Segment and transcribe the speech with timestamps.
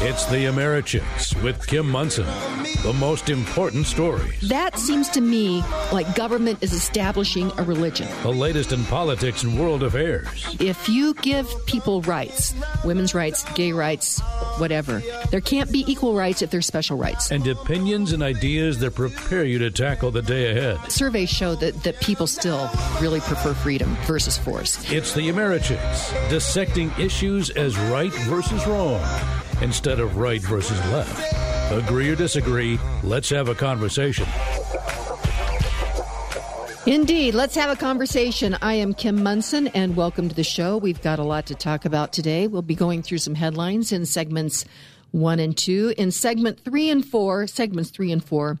[0.00, 2.26] It's the Americhicks with Kim Monson.
[2.82, 4.46] The most important stories.
[4.46, 8.06] That seems to me like government is establishing a religion.
[8.22, 10.54] The latest in politics and world affairs.
[10.60, 12.54] If you give people rights,
[12.84, 14.20] women's rights, gay rights,
[14.58, 17.30] whatever, there can't be equal rights if there's special rights.
[17.30, 20.92] And opinions and ideas that prepare you to tackle the day ahead.
[20.92, 22.68] Surveys show that, that people still
[23.00, 24.78] really prefer freedom versus force.
[24.92, 29.00] It's the Americhicks, dissecting issues as right versus wrong
[29.62, 31.72] instead of right versus left.
[31.72, 34.26] Agree or disagree, let's have a conversation.
[36.86, 37.34] Indeed.
[37.34, 38.56] Let's have a conversation.
[38.62, 40.76] I am Kim Monson and welcome to the show.
[40.76, 42.46] We've got a lot to talk about today.
[42.46, 44.64] We'll be going through some headlines in segments
[45.10, 45.94] one and two.
[45.98, 48.60] In segment three and four, segments three and four,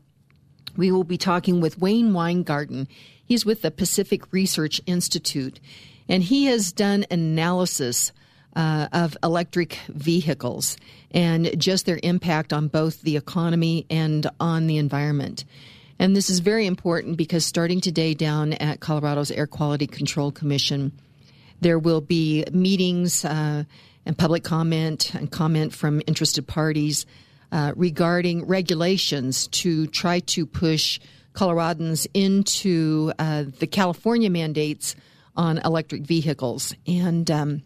[0.76, 2.88] we will be talking with Wayne Winegarden.
[3.24, 5.60] He's with the Pacific Research Institute,
[6.08, 8.10] and he has done analysis
[8.56, 10.76] uh, of electric vehicles
[11.12, 15.44] and just their impact on both the economy and on the environment.
[15.98, 20.92] And this is very important because starting today down at Colorado's Air Quality Control Commission,
[21.60, 23.64] there will be meetings uh,
[24.04, 27.06] and public comment and comment from interested parties
[27.52, 30.98] uh, regarding regulations to try to push
[31.32, 34.96] Coloradans into uh, the California mandates
[35.36, 36.74] on electric vehicles.
[36.86, 37.62] And um,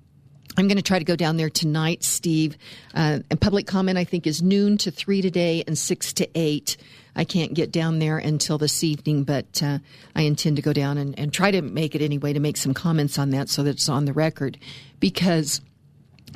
[0.56, 2.56] I'm going to try to go down there tonight, Steve.
[2.94, 6.76] Uh, and public comment, I think, is noon to 3 today and 6 to 8.
[7.16, 9.78] I can't get down there until this evening, but uh,
[10.14, 12.74] I intend to go down and, and try to make it anyway to make some
[12.74, 14.58] comments on that so that it's on the record.
[14.98, 15.60] Because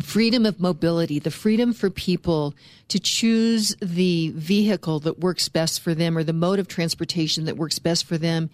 [0.03, 2.55] freedom of mobility, the freedom for people
[2.89, 7.57] to choose the vehicle that works best for them or the mode of transportation that
[7.57, 8.51] works best for them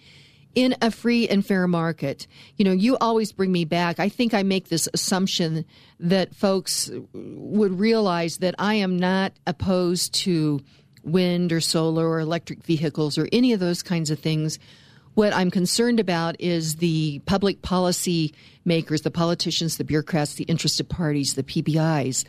[0.55, 2.27] in a free and fair market.
[2.57, 3.99] You know, you always bring me back.
[3.99, 5.65] I think I make this assumption
[5.99, 10.61] that folks would realize that I am not opposed to
[11.03, 14.59] wind or solar or electric vehicles or any of those kinds of things.
[15.13, 20.87] What I'm concerned about is the public policy makers, the politicians, the bureaucrats, the interested
[20.87, 22.25] parties, the PBIs,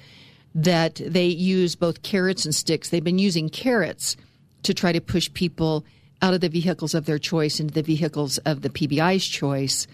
[0.55, 2.89] that they use both carrots and sticks.
[2.89, 4.17] They've been using carrots
[4.65, 5.85] to try to push people
[6.23, 9.87] out of the vehicles of their choice into the vehicles of the PBI's choice.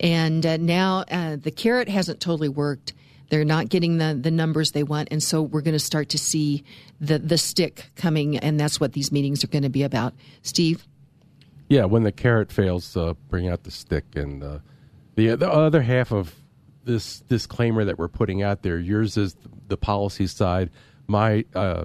[0.00, 2.92] And uh, now uh, the carrot hasn't totally worked.
[3.28, 5.08] They're not getting the, the numbers they want.
[5.12, 6.64] And so we're going to start to see
[7.00, 8.36] the, the stick coming.
[8.36, 10.14] And that's what these meetings are going to be about.
[10.42, 10.86] Steve?
[11.68, 14.04] Yeah, when the carrot fails, uh, bring out the stick.
[14.16, 14.58] And uh,
[15.14, 16.34] the, the other half of
[16.84, 19.36] this disclaimer that we're putting out there, yours is
[19.68, 20.70] the policy side.
[21.06, 21.84] My uh,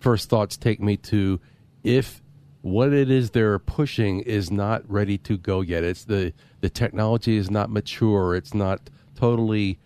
[0.00, 1.38] first thoughts take me to
[1.84, 2.22] if
[2.66, 5.84] what it is they're pushing is not ready to go yet.
[5.84, 8.34] It's the the technology is not mature.
[8.34, 9.78] It's not totally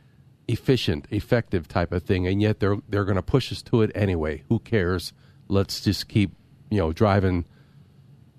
[0.49, 3.91] efficient, effective type of thing, and yet they're they're going to push us to it
[3.95, 4.45] anyway.
[4.49, 5.13] Who cares?
[5.47, 6.31] Let's just keep
[6.71, 7.45] you know driving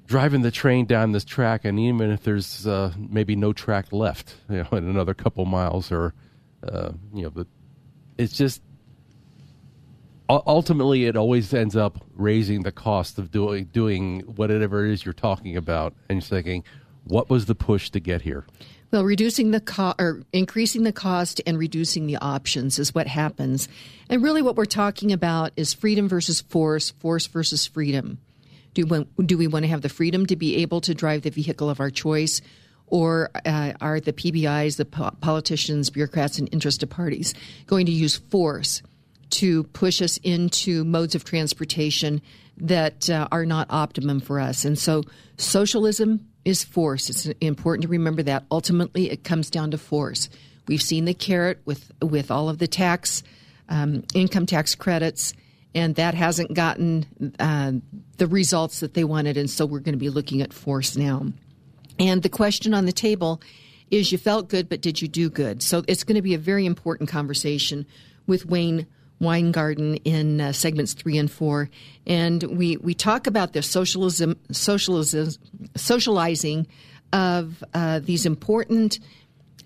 [0.07, 4.38] driving the train down this track, and even if there's uh, maybe no track left,
[4.50, 6.16] you know, in another couple miles, or
[6.68, 7.46] uh, you know, but
[8.18, 8.63] it's just
[10.46, 15.14] ultimately it always ends up raising the cost of doing doing whatever it is you're
[15.14, 16.64] talking about and you're thinking
[17.03, 18.46] what was the push to get here?
[18.91, 23.68] Well reducing the cost or increasing the cost and reducing the options is what happens.
[24.09, 28.20] And really what we're talking about is freedom versus force force versus freedom.
[28.74, 31.30] Do we, do we want to have the freedom to be able to drive the
[31.30, 32.41] vehicle of our choice
[32.88, 37.34] or uh, are the PBIs, the po- politicians, bureaucrats, and interested parties
[37.66, 38.81] going to use force
[39.31, 42.22] to push us into modes of transportation
[42.58, 44.66] that uh, are not optimum for us.
[44.66, 45.03] And so
[45.38, 47.09] socialism is force.
[47.09, 48.46] It's important to remember that.
[48.52, 50.30] Ultimately, it comes down to force.
[50.68, 53.24] We've seen the carrot with, with all of the tax,
[53.70, 55.34] um, income tax credits,
[55.74, 57.74] and that hasn't gotten uh,
[58.18, 59.38] the results that they wanted.
[59.38, 61.25] And so we're going to be looking at force now.
[62.00, 63.41] And the question on the table
[63.90, 65.61] is you felt good, but did you do good?
[65.61, 67.85] So it's going to be a very important conversation
[68.28, 68.88] with Wayne
[69.22, 71.70] Winegarden in uh, segments three and four,
[72.08, 75.29] and we we talk about the socialism, socialism,
[75.76, 76.68] socializing
[77.14, 79.00] of uh, these important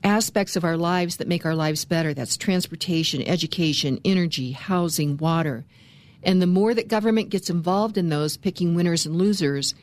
[0.04, 2.14] aspects of our lives that make our lives better.
[2.14, 5.64] That's transportation, education, energy, housing, water,
[6.22, 9.74] and the more that government gets involved in those, picking winners and losers,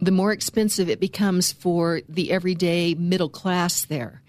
[0.00, 4.20] the more expensive it becomes for the everyday middle class there,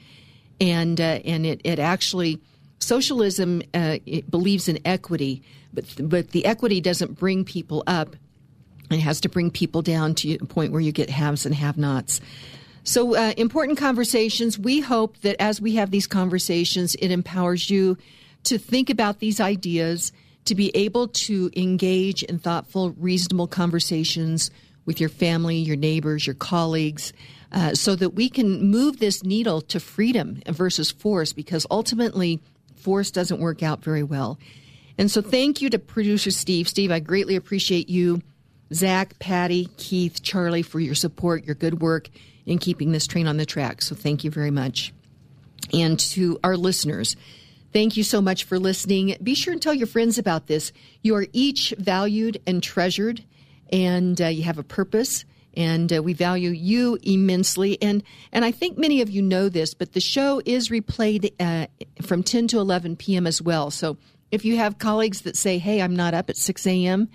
[0.62, 2.40] and uh, and it it actually
[2.80, 3.98] socialism uh,
[4.30, 5.42] believes in equity,
[5.74, 8.16] but but the equity doesn't bring people up.
[8.92, 12.22] It has to bring people down to a point where you get haves and have-nots.
[12.84, 14.60] So uh, important conversations.
[14.60, 17.98] We hope that as we have these conversations, it empowers you
[18.44, 20.12] to think about these ideas,
[20.46, 24.52] to be able to engage in thoughtful, reasonable conversations
[24.86, 27.14] with your family, your neighbors, your colleagues,
[27.54, 32.42] uh, so that we can move this needle to freedom versus force, because ultimately,
[32.84, 34.38] force doesn't work out very well.
[34.98, 36.68] And so, thank you to producer Steve.
[36.68, 38.22] Steve, I greatly appreciate you,
[38.74, 42.10] Zach, Patty, Keith, Charlie, for your support, your good work
[42.46, 43.82] in keeping this train on the track.
[43.82, 44.94] So, thank you very much.
[45.72, 47.16] And to our listeners,
[47.74, 49.18] Thank you so much for listening.
[49.24, 50.72] Be sure and tell your friends about this.
[51.02, 53.24] You are each valued and treasured,
[53.72, 55.26] and uh, you have a purpose.
[55.56, 59.76] And uh, we value you immensely, and and I think many of you know this,
[59.76, 61.68] but the show is replayed uh,
[62.02, 63.28] from 10 to 11 p.m.
[63.28, 63.70] as well.
[63.70, 63.98] So
[64.32, 67.10] if you have colleagues that say, "Hey, I'm not up at 6 a.m.,"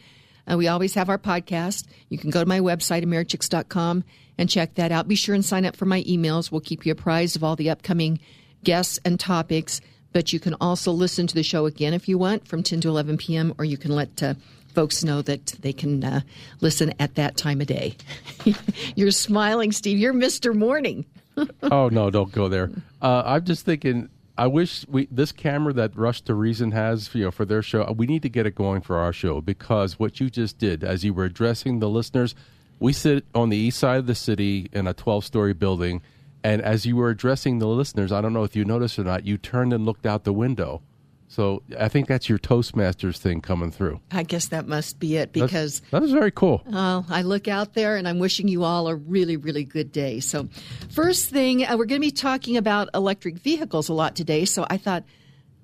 [0.51, 1.87] uh, we always have our podcast.
[2.09, 4.05] You can go to my website, americhicks.com,
[4.39, 5.09] and check that out.
[5.09, 6.53] Be sure and sign up for my emails.
[6.53, 8.21] We'll keep you apprised of all the upcoming
[8.63, 9.81] guests and topics
[10.13, 12.89] but you can also listen to the show again if you want from 10 to
[12.89, 14.35] 11 p.m., or you can let uh,
[14.79, 16.21] folks know that they can uh,
[16.61, 17.97] listen at that time of day.
[18.95, 19.99] You're smiling, Steve.
[19.99, 20.55] You're Mr.
[20.55, 21.05] Morning.
[21.63, 22.71] oh, no, don't go there.
[23.03, 24.09] Uh, I'm just thinking.
[24.37, 27.93] I wish we this camera that Rush to Reason has, you know, for their show.
[27.99, 31.05] We need to get it going for our show because what you just did, as
[31.05, 32.37] you were addressing the listeners,
[32.79, 36.03] we sit on the east side of the city in a 12 story building
[36.45, 39.27] and as you were addressing the listeners, I don't know if you noticed or not,
[39.27, 40.83] you turned and looked out the window.
[41.29, 44.01] So I think that's your Toastmasters thing coming through.
[44.11, 46.63] I guess that must be it because that's, that was very cool.
[46.73, 50.21] Uh, I look out there and I'm wishing you all a really, really good day.
[50.21, 50.49] So,
[50.91, 54.47] first thing, uh, we're going to be talking about electric vehicles a lot today.
[54.47, 55.05] So I thought,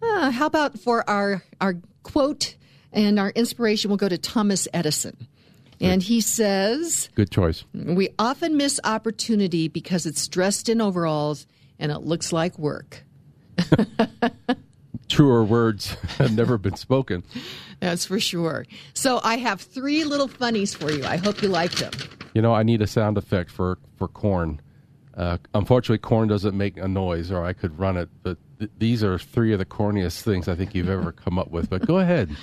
[0.02, 2.56] uh, how about for our our quote
[2.92, 5.26] and our inspiration, we'll go to Thomas Edison.
[5.80, 7.64] And he says, Good choice.
[7.74, 11.46] We often miss opportunity because it's dressed in overalls
[11.78, 13.04] and it looks like work.
[15.14, 17.22] Truer words have never been spoken.
[17.78, 18.66] That's for sure.
[18.94, 21.04] So I have three little funnies for you.
[21.04, 21.92] I hope you like them.
[22.34, 24.60] You know, I need a sound effect for, for corn.
[25.16, 28.08] Uh, unfortunately, corn doesn't make a noise, or I could run it.
[28.24, 31.52] But th- these are three of the corniest things I think you've ever come up
[31.52, 31.70] with.
[31.70, 32.34] But go ahead.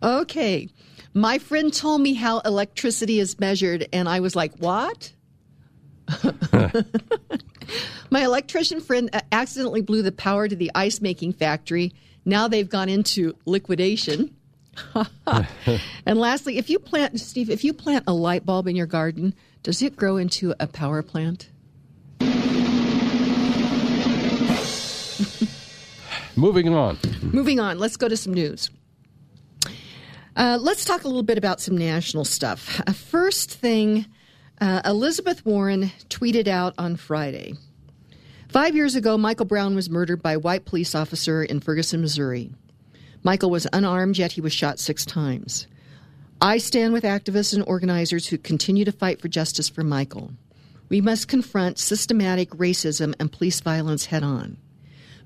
[0.00, 0.68] Okay.
[1.12, 5.12] My friend told me how electricity is measured, and I was like, What?
[8.10, 11.92] My electrician friend accidentally blew the power to the ice making factory.
[12.24, 14.34] Now they've gone into liquidation.
[16.06, 19.34] and lastly, if you plant, Steve, if you plant a light bulb in your garden,
[19.62, 21.50] does it grow into a power plant?
[26.36, 26.98] Moving on.
[27.22, 27.78] Moving on.
[27.78, 28.70] Let's go to some news.
[30.36, 32.80] Uh, let's talk a little bit about some national stuff.
[32.86, 34.06] Uh, first thing,
[34.60, 37.54] uh, Elizabeth Warren tweeted out on Friday.
[38.50, 42.50] Five years ago, Michael Brown was murdered by a white police officer in Ferguson, Missouri.
[43.22, 45.68] Michael was unarmed, yet he was shot six times.
[46.40, 50.32] I stand with activists and organizers who continue to fight for justice for Michael.
[50.88, 54.56] We must confront systematic racism and police violence head on.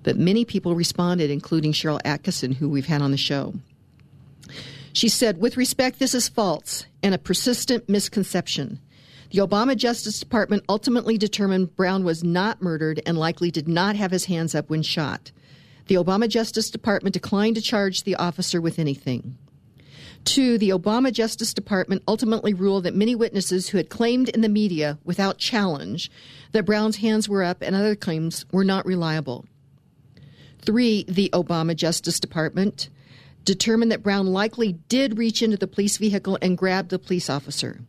[0.03, 3.55] But many people responded, including Sharyl Attkisson, who we've had on the show.
[4.93, 8.81] She said, with respect, this is false and a persistent misconception.
[9.35, 14.13] The Obama Justice Department ultimately determined Brown was not murdered and likely did not have
[14.13, 15.33] his hands up when shot.
[15.89, 19.37] The Obama Justice Department declined to charge the officer with anything.
[20.25, 24.49] Two, the Obama Justice Department ultimately ruled that many witnesses who had claimed in the
[24.49, 26.13] media without challenge
[26.53, 29.47] that Brown's hands were up and other claims were not reliable.
[30.63, 32.89] Three, the Obama Justice Department
[33.43, 37.81] determined that Brown likely did reach into the police vehicle and grab the police officer.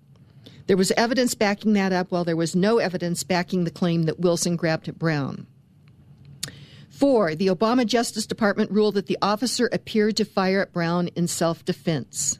[0.67, 4.19] There was evidence backing that up, while there was no evidence backing the claim that
[4.19, 5.45] Wilson grabbed at Brown.
[6.89, 11.27] Four, the Obama Justice Department ruled that the officer appeared to fire at Brown in
[11.27, 12.39] self defense.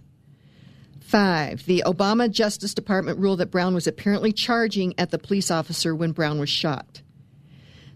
[1.02, 5.94] Five, the Obama Justice Department ruled that Brown was apparently charging at the police officer
[5.94, 7.02] when Brown was shot.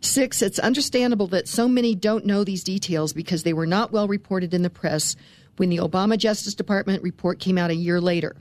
[0.01, 4.07] Six, it's understandable that so many don't know these details because they were not well
[4.07, 5.15] reported in the press
[5.57, 8.35] when the Obama Justice Department report came out a year later.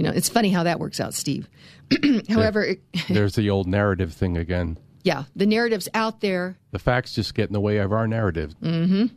[0.00, 1.46] You know, it's funny how that works out, Steve.
[2.30, 2.80] However, it,
[3.10, 4.78] there's the old narrative thing again.
[5.02, 6.56] Yeah, the narrative's out there.
[6.70, 8.54] The facts just get in the way of our narrative.
[8.62, 9.14] Mm-hmm.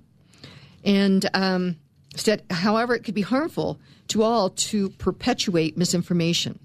[0.83, 1.77] And um,
[2.17, 6.59] said, however, it could be harmful to all to perpetuate misinformation.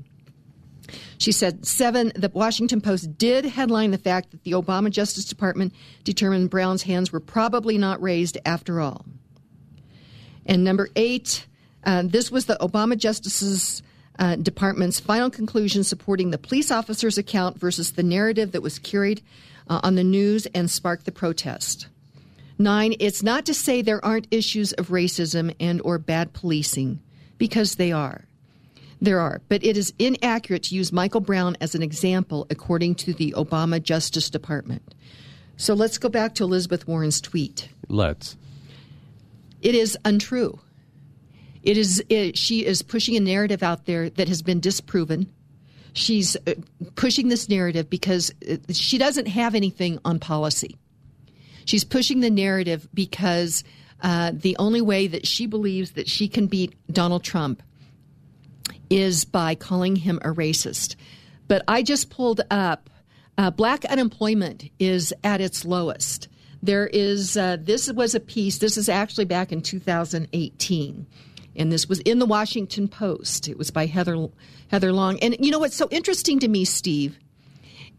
[1.18, 5.72] She said, seven, the Washington Post did headline the fact that the Obama Justice Department
[6.02, 9.06] determined Brown's hands were probably not raised after all.
[10.44, 11.46] And number eight,
[11.84, 13.84] uh, this was the Obama Justice's
[14.18, 19.22] uh, Department's final conclusion supporting the police officer's account versus the narrative that was carried
[19.68, 21.88] uh, on the news and sparked the protest.
[22.58, 27.00] Nine, it's not to say there aren't issues of racism and or bad policing,
[27.38, 28.24] because they are.
[29.00, 33.12] There are, but it is inaccurate to use Michael Brown as an example, according to
[33.12, 34.82] the Obama Justice Department.
[35.56, 37.68] So let's go back to Elizabeth Warren's tweet.
[37.88, 38.36] Let's.
[39.62, 40.58] It is untrue.
[41.62, 42.02] It is.
[42.08, 45.32] It, she is pushing a narrative out there that has been disproven.
[45.92, 46.54] She's uh,
[46.94, 50.76] pushing this narrative because uh, she doesn't have anything on policy.
[51.64, 53.64] She's pushing the narrative because
[54.00, 57.62] uh, the only way that she believes that she can beat Donald Trump
[58.90, 60.96] is by calling him a racist.
[61.46, 62.90] But I just pulled up
[63.36, 66.28] uh, black unemployment is at its lowest.
[66.62, 71.06] There is, uh, this was a piece, this is actually back in 2018.
[71.58, 73.48] And this was in the Washington Post.
[73.48, 74.28] It was by Heather,
[74.68, 75.18] Heather Long.
[75.20, 77.18] And you know what's so interesting to me, Steve,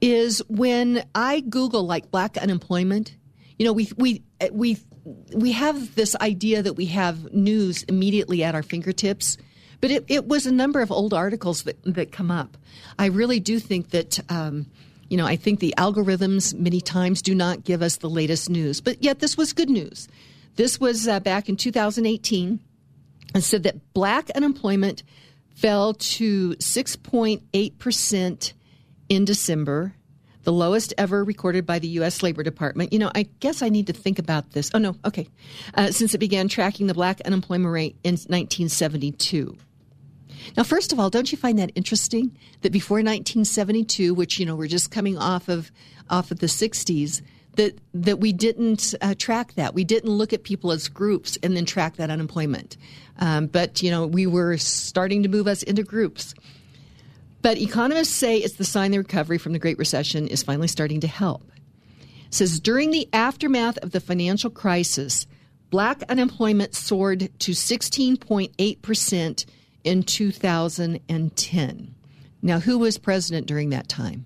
[0.02, 3.16] is when I Google like black unemployment,
[3.58, 4.78] you know, we, we, we,
[5.36, 9.38] we have this idea that we have news immediately at our fingertips
[9.82, 12.58] but it, it was a number of old articles that, that come up.
[12.98, 14.68] I really do think that, um,
[15.10, 18.82] you know, I think the algorithms many times do not give us the latest news,
[18.82, 20.08] but yet this was good news.
[20.56, 22.60] This was uh, back in 2018
[23.34, 25.04] and said that black unemployment
[25.56, 28.54] fell to 6.8%
[29.10, 29.94] in December,
[30.44, 32.24] the lowest ever recorded by the U.S.
[32.24, 32.94] Labor Department.
[32.94, 34.72] You know, I guess I need to think about this.
[34.74, 35.28] Oh, no, okay.
[35.74, 39.58] Uh, since it began tracking the black unemployment rate in 1972.
[40.56, 44.56] Now, first of all, don't you find that interesting that before 1972, which you know
[44.56, 45.72] we're just coming off of
[46.10, 47.22] off of the 60s,
[47.56, 49.74] that that we didn't uh, track that.
[49.74, 52.78] We didn't look at people as groups and then track that unemployment.
[53.20, 56.34] Um, but you know, we were starting to move us into groups.
[57.42, 61.00] But economists say it's the sign the recovery from the Great Recession is finally starting
[61.02, 61.44] to help.
[62.28, 65.26] It says during the aftermath of the financial crisis,
[65.70, 69.46] black unemployment soared to 16.8 percent
[69.84, 71.96] in 2010.
[72.42, 74.26] Now, who was president during that time?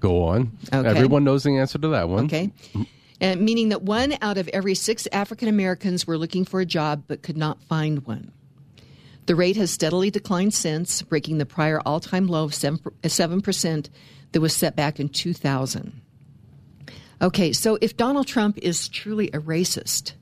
[0.00, 0.50] Go on.
[0.72, 0.88] Okay.
[0.88, 2.24] Everyone knows the answer to that one.
[2.24, 2.50] Okay.
[3.20, 7.04] And meaning that one out of every six African Americans were looking for a job
[7.06, 8.32] but could not find one.
[9.26, 13.90] The rate has steadily declined since, breaking the prior all time low of 7% uh,
[14.32, 16.00] that was set back in 2000.
[17.22, 20.14] Okay, so if Donald Trump is truly a racist,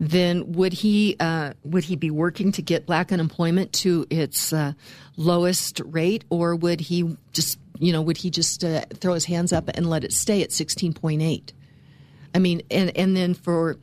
[0.00, 4.72] then would he uh, would he be working to get black unemployment to its uh,
[5.18, 9.52] lowest rate, or would he just you know would he just uh, throw his hands
[9.52, 11.52] up and let it stay at sixteen point eight?
[12.34, 13.76] I mean, and and then for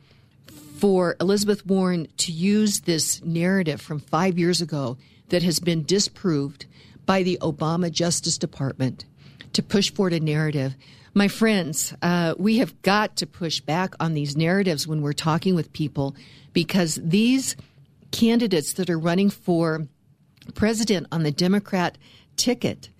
[0.78, 4.98] for Elizabeth Warren to use this narrative from five years ago
[5.28, 6.66] that has been disproved
[7.06, 9.04] by the Obama Justice Department
[9.52, 10.74] to push forward a narrative
[11.14, 15.54] my friends, uh, we have got to push back on these narratives when we're talking
[15.54, 16.14] with people
[16.52, 17.56] because these
[18.10, 19.86] candidates that are running for
[20.54, 21.98] president on the Democrat
[22.36, 22.90] ticket,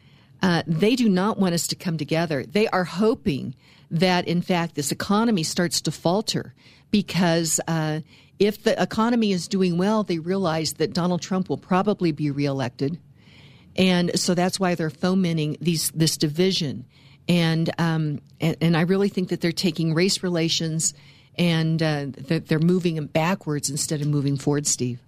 [0.43, 2.45] uh, they do not want us to come together.
[2.45, 3.55] They are hoping
[3.91, 6.55] that, in fact, this economy starts to falter
[6.91, 8.01] because uh,
[8.39, 12.99] if the economy is doing well, they realize that Donald Trump will probably be reelected.
[13.77, 16.85] And so that's why they're fomenting these this division
[17.29, 20.95] and um, and, and, I really think that they're taking race relations
[21.37, 24.67] and uh, that they're moving them backwards instead of moving forward.
[24.67, 25.01] Steve.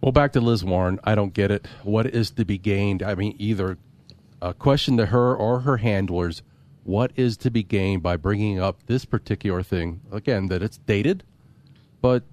[0.00, 0.98] Well, back to Liz Warren.
[1.04, 1.66] I don't get it.
[1.82, 3.02] What is to be gained?
[3.02, 3.78] I mean, either
[4.40, 6.42] a question to her or her handlers.
[6.84, 10.48] What is to be gained by bringing up this particular thing again?
[10.48, 11.22] That it's dated,
[12.00, 12.24] but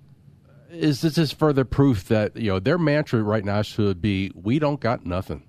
[0.70, 4.60] is this just further proof that you know their mantra right now should be "We
[4.60, 5.44] don't got nothing."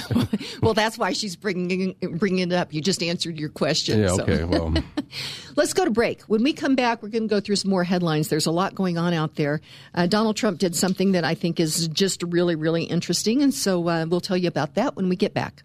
[0.62, 2.72] well, that's why she's bringing bringing it up.
[2.72, 4.00] You just answered your question.
[4.00, 4.08] Yeah.
[4.08, 4.22] So.
[4.22, 4.44] Okay.
[4.44, 4.74] Well,
[5.56, 6.22] let's go to break.
[6.22, 8.28] When we come back, we're going to go through some more headlines.
[8.28, 9.60] There's a lot going on out there.
[9.94, 13.86] Uh, Donald Trump did something that I think is just really, really interesting, and so
[13.88, 15.62] uh, we'll tell you about that when we get back.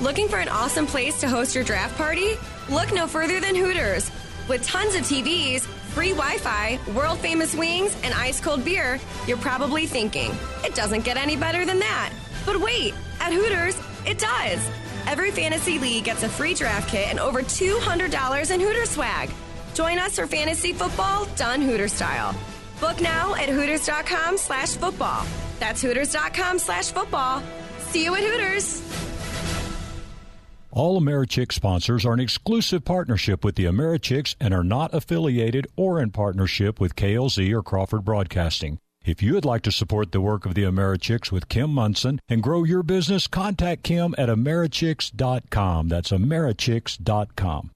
[0.00, 2.32] Looking for an awesome place to host your draft party?
[2.70, 4.10] Look no further than Hooters.
[4.48, 9.36] With tons of TVs, free Wi Fi, world famous wings, and ice cold beer, you're
[9.36, 10.32] probably thinking,
[10.64, 12.12] it doesn't get any better than that.
[12.46, 14.68] But wait, at Hooters, it does.
[15.06, 19.30] Every fantasy league gets a free draft kit and over $200 in Hooters swag.
[19.74, 22.34] Join us for fantasy football done Hooter style.
[22.80, 25.24] Book now at Hooters.com slash football.
[25.58, 27.42] That's Hooters.com slash football.
[27.78, 28.82] See you at Hooters.
[30.72, 36.00] All Americhick sponsors are an exclusive partnership with the Americhicks and are not affiliated or
[36.00, 38.78] in partnership with KLZ or Crawford Broadcasting.
[39.04, 42.42] If you would like to support the work of the Americhicks with Kim Monson and
[42.42, 45.88] grow your business, contact Kim at Americhicks.com.
[45.88, 47.70] That's Americhicks.com.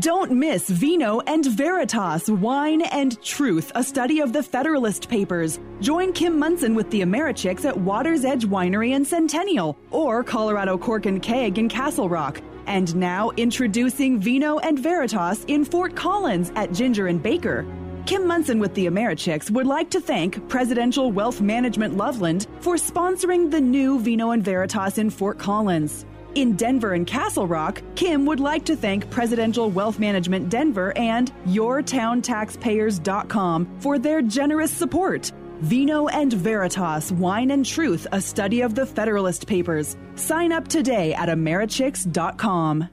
[0.00, 5.58] Don't miss Vino and Veritas Wine and Truth, a study of the Federalist Papers.
[5.80, 11.06] Join Kim Monson with the Americhicks at Water's Edge Winery in Centennial or Colorado Cork
[11.06, 12.40] and Keg in Castle Rock.
[12.66, 17.66] And now introducing Vino and Veritas in Fort Collins at Ginger and Baker.
[18.08, 23.50] Kim Monson with the Americhicks would like to thank Presidential Wealth Management Loveland for sponsoring
[23.50, 26.06] the new Vino and Veritas in Fort Collins.
[26.34, 31.30] In Denver and Castle Rock, Kim would like to thank Presidential Wealth Management Denver and
[31.48, 35.30] YourTownTaxpayers.com for their generous support.
[35.60, 39.98] Vino and Veritas Wine and Truth, a study of the Federalist Papers.
[40.14, 42.88] Sign up today at Americhicks.com.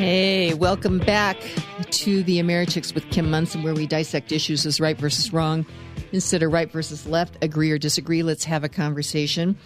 [0.00, 1.38] Hey, welcome back
[1.90, 5.66] to the Americhicks with Kim Monson, where we dissect issues as right versus wrong
[6.10, 8.22] instead of right versus left, agree or disagree.
[8.22, 9.58] Let's have a conversation.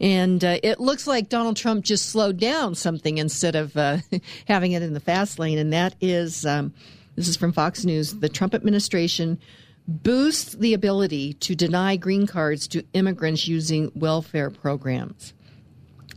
[0.00, 3.98] And uh, it looks like Donald Trump just slowed down something instead of uh,
[4.46, 5.58] having it in the fast lane.
[5.58, 6.72] And that is um,
[7.16, 8.14] this is from Fox News.
[8.14, 9.40] The Trump administration
[9.88, 15.34] boosts the ability to deny green cards to immigrants using welfare programs.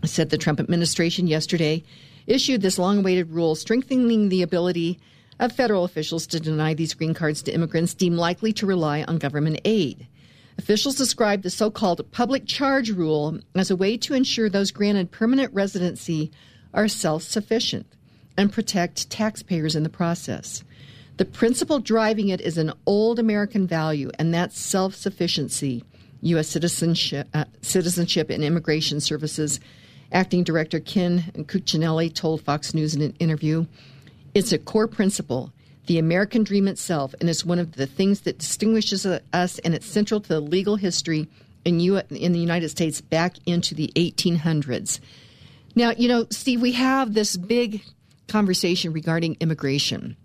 [0.06, 1.84] Said the Trump administration yesterday
[2.28, 5.00] issued this long awaited rule strengthening the ability
[5.40, 9.18] of federal officials to deny these green cards to immigrants deemed likely to rely on
[9.18, 10.08] government aid.
[10.58, 15.12] Officials described the so called public charge rule as a way to ensure those granted
[15.12, 16.32] permanent residency
[16.74, 17.88] are self sufficient
[18.38, 20.64] and protect taxpayers in the process.
[21.18, 25.84] The principle driving it is an old American value, and that's self sufficiency.
[26.22, 26.48] U.S.
[26.48, 29.60] Citizenship, uh, Citizenship and Immigration Services
[30.14, 33.66] Acting Director Ken Cuccinelli told Fox News in an interview
[34.36, 35.52] it's a core principle,
[35.88, 39.86] the American dream itself, and it's one of the things that distinguishes us, and it's
[39.86, 41.28] central to the legal history
[41.66, 45.00] in, U- in the United States back into the 1800s.
[45.76, 47.84] Now, you know, Steve, we have this big
[48.28, 50.16] conversation regarding immigration,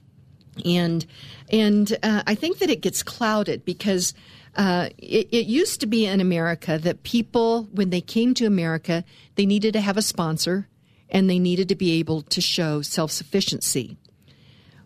[0.64, 1.05] and
[1.51, 4.12] and uh, I think that it gets clouded because
[4.57, 9.05] uh, it, it, used to be in America that people, when they came to America,
[9.37, 10.69] they needed to have a sponsor
[11.11, 13.97] and they needed to be able to show self sufficiency.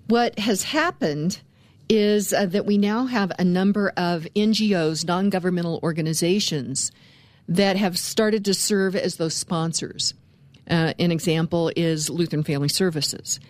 [0.07, 1.41] What has happened
[1.89, 6.93] is uh, that we now have a number of NGOs, non governmental organizations,
[7.49, 10.15] that have started to serve as those sponsors.
[10.71, 13.41] Uh, an example is Lutheran Family Services.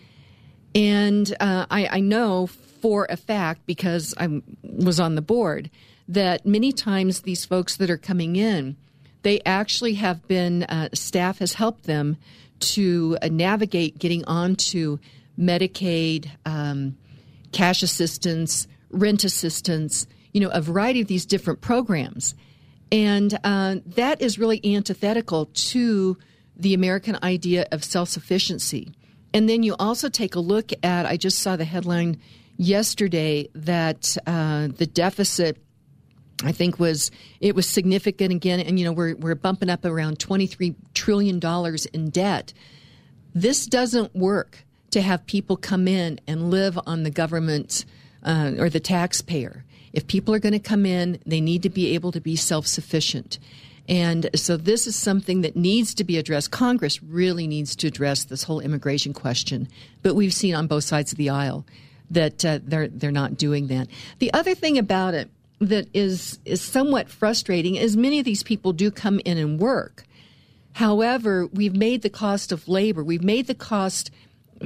[0.75, 5.69] And uh, I, I know for a fact, because I was on the board,
[6.07, 8.75] that many times these folks that are coming in,
[9.21, 12.17] they actually have been, uh, staff has helped them
[12.59, 14.97] to uh, navigate getting onto
[15.39, 16.97] Medicaid, um,
[17.51, 22.35] cash assistance, rent assistance, you know, a variety of these different programs.
[22.91, 26.17] And uh, that is really antithetical to
[26.55, 28.93] the American idea of self sufficiency.
[29.33, 32.19] And then you also take a look at, I just saw the headline
[32.57, 35.57] yesterday that uh, the deficit
[36.43, 40.19] I think was it was significant again, and you know we're we're bumping up around
[40.19, 42.53] twenty three trillion dollars in debt.
[43.35, 47.85] This doesn't work to have people come in and live on the government
[48.23, 49.65] uh, or the taxpayer.
[49.91, 52.67] If people are going to come in, they need to be able to be self
[52.67, 53.39] sufficient.
[53.87, 56.51] And so this is something that needs to be addressed.
[56.51, 59.67] Congress really needs to address this whole immigration question.
[60.01, 61.65] But we've seen on both sides of the aisle
[62.09, 63.87] that uh, they're they're not doing that.
[64.19, 68.73] The other thing about it that is is somewhat frustrating is many of these people
[68.73, 70.03] do come in and work.
[70.73, 74.11] However, we've made the cost of labor, we've made the cost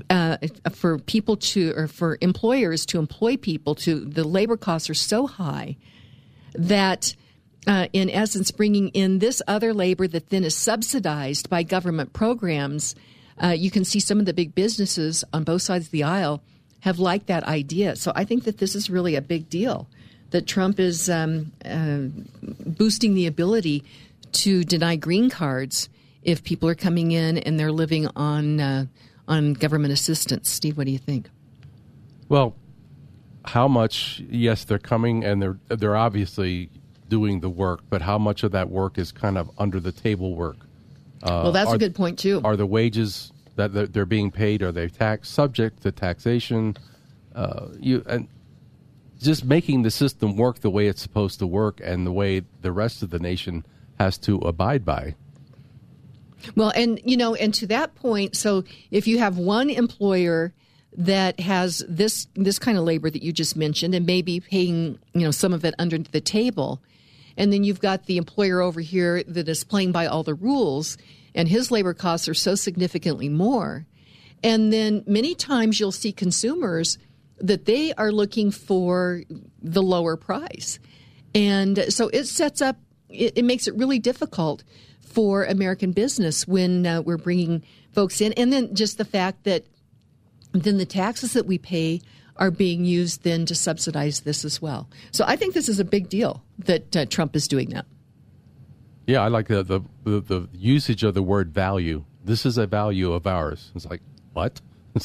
[0.10, 0.38] uh,
[0.72, 5.28] for people to or for employers to employ people to the labor costs are so
[5.28, 5.78] high
[6.54, 7.16] that.
[7.66, 12.96] Uh, in essence, bringing in this other labor that then is subsidized by government programs,
[13.44, 16.42] uh, you can see some of the big businesses on both sides of the aisle
[16.80, 17.98] have liked that idea.
[17.98, 19.90] So I think that this is really a big deal
[20.32, 22.00] that Trump is um, uh,
[22.66, 23.84] boosting the ability
[24.34, 25.90] to deny green cards
[26.24, 28.86] if people are coming in and they're living on uh,
[29.28, 30.50] on government assistance.
[30.50, 31.30] Steve, what do you think?
[32.30, 32.56] Well,
[33.46, 34.22] how much?
[34.30, 36.70] Yes, they're coming and they're they're obviously
[37.08, 40.36] doing the work, but how much of that work is kind of under the table
[40.36, 40.58] work?
[41.24, 42.42] Uh, well, that's are, a good point too.
[42.44, 46.78] Are the wages that they're being paid are they tax subject to taxation?
[47.34, 48.28] Uh, you and
[49.20, 52.72] just making the system work the way it's supposed to work and the way the
[52.72, 53.66] rest of the nation
[54.00, 55.16] has to abide by.
[56.56, 60.54] Well, and you know, and to that point, so if you have one employer
[60.96, 65.22] that has this this kind of labor that you just mentioned and maybe paying, you
[65.22, 66.82] know, some of it under the table,
[67.36, 70.98] and then you've got the employer over here that is playing by all the rules,
[71.34, 73.86] and his labor costs are so significantly more.
[74.44, 77.00] And then many times you'll see consumers
[77.40, 79.24] that they are looking for
[79.62, 80.80] the lower price.
[81.36, 82.78] And so it sets up,
[83.10, 84.64] it, it makes it really difficult
[85.02, 88.34] for American business when uh, we're bringing folks in.
[88.34, 89.66] And then just the fact that
[90.54, 92.02] then the taxes that we pay
[92.38, 94.90] are being used then to subsidize this as well.
[95.12, 97.86] So I think this is a big deal that uh, Trump is doing that.
[99.08, 102.04] Yeah, I like the, the, the the usage of the word value.
[102.26, 103.72] This is a value of ours.
[103.74, 104.02] It's like
[104.34, 104.60] what?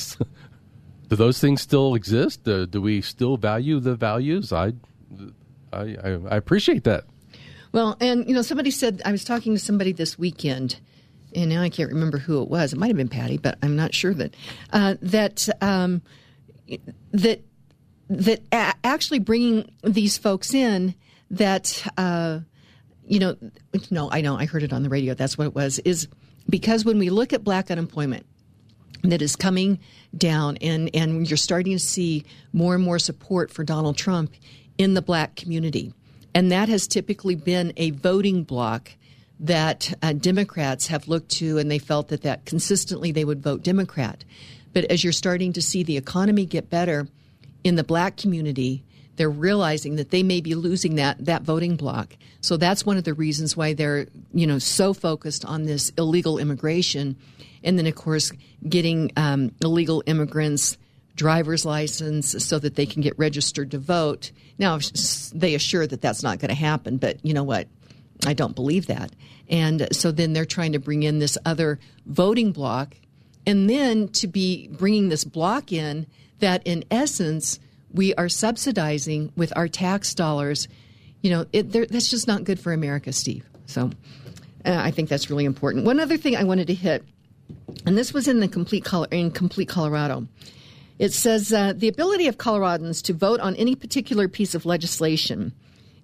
[1.13, 2.49] do those things still exist?
[2.49, 4.51] Uh, do we still value the values?
[4.51, 4.73] I,
[5.71, 7.05] I, I appreciate that.
[7.71, 10.81] Well, and you know, somebody said I was talking to somebody this weekend,
[11.35, 12.73] and now I can't remember who it was.
[12.73, 14.35] It might have been Patty, but I'm not sure that
[14.73, 16.01] uh, that um,
[17.11, 17.43] that
[18.09, 20.95] that a- actually bringing these folks in
[21.31, 21.87] that.
[21.99, 22.41] Uh,
[23.07, 23.37] you know,
[23.91, 25.13] no, I know, I heard it on the radio.
[25.13, 25.79] That's what it was.
[25.81, 26.09] Is
[26.49, 28.25] because when we look at black unemployment
[29.03, 29.79] that is coming
[30.17, 34.33] down, and and you're starting to see more and more support for Donald Trump
[34.79, 35.93] in the black community,
[36.35, 38.93] and that has typically been a voting block
[39.41, 43.63] that uh, Democrats have looked to, and they felt that that consistently they would vote
[43.63, 44.25] Democrat.
[44.73, 47.09] But as you're starting to see the economy get better
[47.65, 48.85] in the black community,
[49.17, 52.17] they're realizing that they may be losing that that voting block.
[52.41, 56.39] So that's one of the reasons why they're you know so focused on this illegal
[56.39, 57.17] immigration,
[57.63, 58.33] and then of course
[58.69, 60.79] getting um, illegal immigrants
[61.15, 64.33] driver's license so that they can get registered to vote.
[64.59, 64.79] Now
[65.35, 67.69] they assure that that's not going to happen, but you know what?
[68.25, 69.13] I don't believe that.
[69.49, 72.97] And so then they're trying to bring in this other voting block,
[73.47, 76.07] and then to be bringing this block in
[76.39, 77.59] that in essence
[77.95, 80.69] we are subsidizing with our tax dollars.
[81.21, 83.45] You know, it, that's just not good for America, Steve.
[83.67, 83.91] So
[84.65, 85.85] uh, I think that's really important.
[85.85, 87.05] One other thing I wanted to hit,
[87.87, 90.27] and this was in the complete in complete Colorado.
[90.99, 95.53] It says uh, the ability of Coloradans to vote on any particular piece of legislation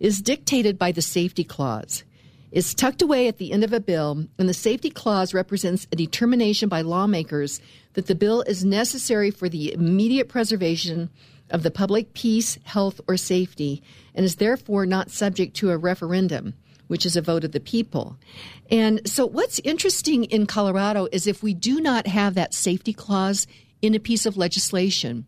[0.01, 2.05] is dictated by the safety clause.
[2.51, 5.97] It's tucked away at the end of a bill, and the safety clause represents a
[5.97, 7.61] determination by lawmakers
[7.93, 11.11] that the bill is necessary for the immediate preservation
[11.51, 13.83] of the public peace, health, or safety,
[14.15, 16.55] and is therefore not subject to a referendum,
[16.87, 18.17] which is a vote of the people.
[18.71, 23.47] And so, what's interesting in Colorado is if we do not have that safety clause
[23.81, 25.27] in a piece of legislation,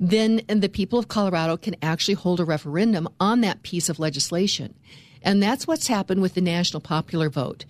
[0.00, 4.74] then the people of Colorado can actually hold a referendum on that piece of legislation.
[5.22, 7.64] And that's what's happened with the national popular vote.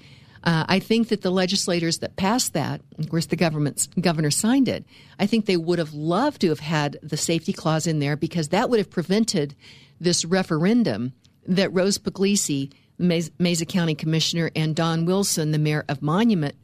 [0.44, 4.84] Uh, I think that the legislators that passed that, of course, the governor signed it.
[5.18, 8.48] I think they would have loved to have had the safety clause in there because
[8.48, 9.54] that would have prevented
[9.98, 11.14] this referendum
[11.46, 16.54] that Rose Pugliese, Mesa County Commissioner, and Don Wilson, the mayor of Monument,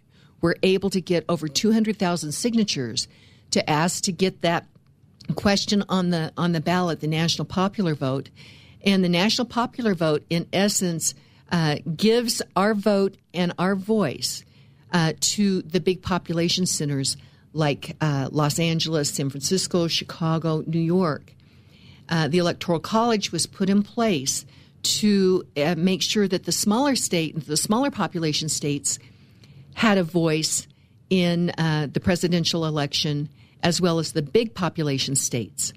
[0.42, 3.08] were able to get over 200,000 signatures
[3.50, 4.66] to ask to get that
[5.36, 8.28] question on the on the ballot, the national popular vote,
[8.84, 11.14] and the national popular vote, in essence
[11.50, 14.44] uh, gives our vote and our voice
[14.92, 17.16] uh, to the big population centers
[17.52, 21.34] like uh, Los Angeles, San Francisco, Chicago, New York.
[22.08, 24.44] Uh, the Electoral College was put in place
[24.82, 28.98] to uh, make sure that the smaller state, the smaller population states,
[29.74, 30.66] had a voice
[31.08, 33.28] in the presidential election,
[33.64, 35.72] as well as the big population states.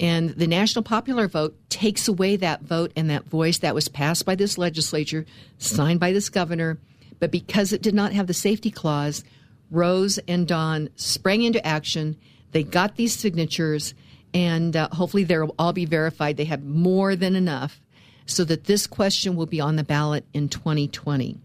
[0.00, 4.24] And the national popular vote takes away that vote and that voice that was passed
[4.24, 5.26] by this legislature,
[5.58, 6.78] signed by this governor.
[7.18, 9.24] But because it did not have the safety clause,
[9.70, 12.16] Rose and Don sprang into action.
[12.52, 13.94] They got these signatures,
[14.32, 16.36] and uh, hopefully they'll all be verified.
[16.36, 17.80] They have more than enough
[18.24, 21.38] so that this question will be on the ballot in 2020.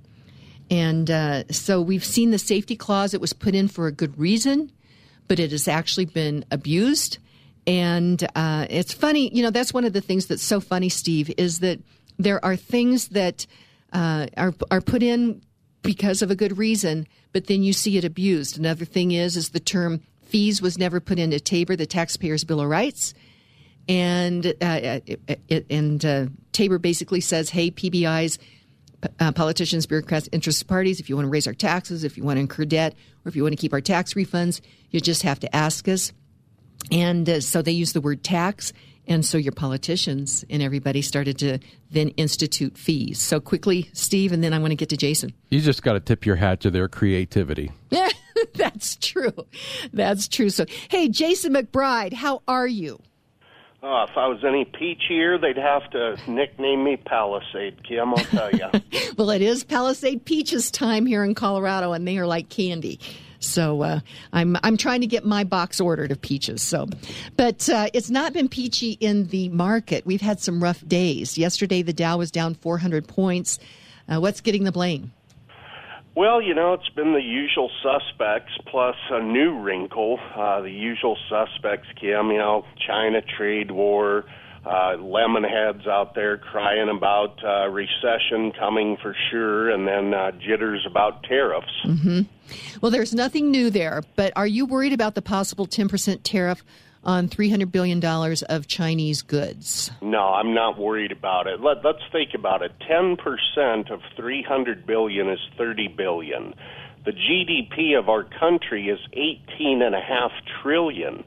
[0.69, 3.13] And uh, so we've seen the safety clause.
[3.13, 4.71] It was put in for a good reason,
[5.27, 7.17] but it has actually been abused.
[7.65, 11.31] And uh, it's funny, you know, that's one of the things that's so funny, Steve,
[11.37, 11.79] is that
[12.19, 13.45] there are things that
[13.93, 15.41] uh, are are put in
[15.81, 18.57] because of a good reason, but then you see it abused.
[18.57, 22.61] Another thing is is the term fees was never put into TABOR, the Taxpayers Bill
[22.61, 23.13] of Rights,
[23.87, 28.37] and uh, it, it, and uh, TABOR basically says, hey, PBIs.
[29.19, 32.37] Uh, politicians, bureaucrats, interest parties, if you want to raise our taxes, if you want
[32.37, 32.93] to incur debt,
[33.25, 36.13] or if you want to keep our tax refunds, you just have to ask us.
[36.91, 38.73] And uh, so they use the word tax.
[39.07, 41.59] And so your politicians and everybody started to
[41.91, 43.21] then institute fees.
[43.21, 45.33] So quickly, Steve, and then I want to get to Jason.
[45.49, 47.71] You just got to tip your hat to their creativity.
[47.89, 48.09] Yeah,
[48.55, 49.33] that's true.
[49.91, 50.49] That's true.
[50.49, 53.01] So, hey, Jason McBride, how are you?
[53.85, 58.49] Oh, if I was any peachier, they'd have to nickname me Palisade, Kim, I'll tell
[58.49, 58.67] you.
[59.17, 63.01] well, it is Palisade peaches time here in Colorado, and they are like candy.
[63.43, 63.99] So uh,
[64.31, 66.61] I'm I'm trying to get my box ordered of peaches.
[66.61, 66.87] So,
[67.37, 70.05] but uh, it's not been peachy in the market.
[70.05, 71.37] We've had some rough days.
[71.37, 73.59] Yesterday, the Dow was down 400 points.
[74.07, 75.11] Uh, what's getting the blame?
[76.15, 80.19] Well, you know, it's been the usual suspects plus a new wrinkle.
[80.35, 84.25] Uh, the usual suspects, Kim, you know, China trade war,
[84.65, 90.31] uh, lemon heads out there crying about uh, recession coming for sure, and then uh,
[90.31, 91.67] jitters about tariffs.
[91.85, 92.21] Mm-hmm.
[92.81, 96.63] Well, there's nothing new there, but are you worried about the possible 10% tariff
[97.03, 99.91] on $300 billion of Chinese goods?
[100.01, 101.59] No, I'm not worried about it.
[101.59, 102.71] Let, let's think about it.
[102.89, 106.53] 10% of 300 billion is 30 billion.
[107.05, 111.25] The GDP of our country is 18 and a half trillion.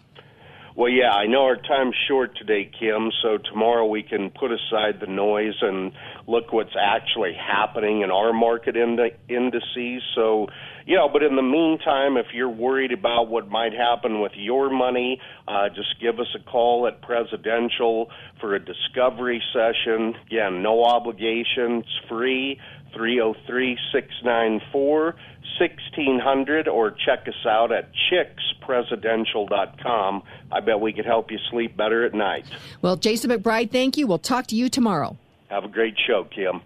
[0.77, 5.01] Well, yeah, I know our time's short today, Kim, so tomorrow we can put aside
[5.01, 5.93] the noise and
[6.27, 10.03] look what's actually happening in our market ind- indices.
[10.15, 10.49] So,
[10.87, 14.71] you know, but in the meantime, if you're worried about what might happen with your
[14.71, 18.09] money, uh, just give us a call at Presidential
[18.41, 20.15] for a discovery session.
[20.27, 22.61] Again, no obligation, it's free.
[22.95, 25.17] 303 694
[25.59, 30.23] 1600 or check us out at chickspresidential.com.
[30.53, 32.45] I bet we could help you sleep better at night.
[32.83, 34.07] Well, Jason McBride, thank you.
[34.07, 35.17] We'll talk to you tomorrow.
[35.49, 36.61] Have a great show, Kim.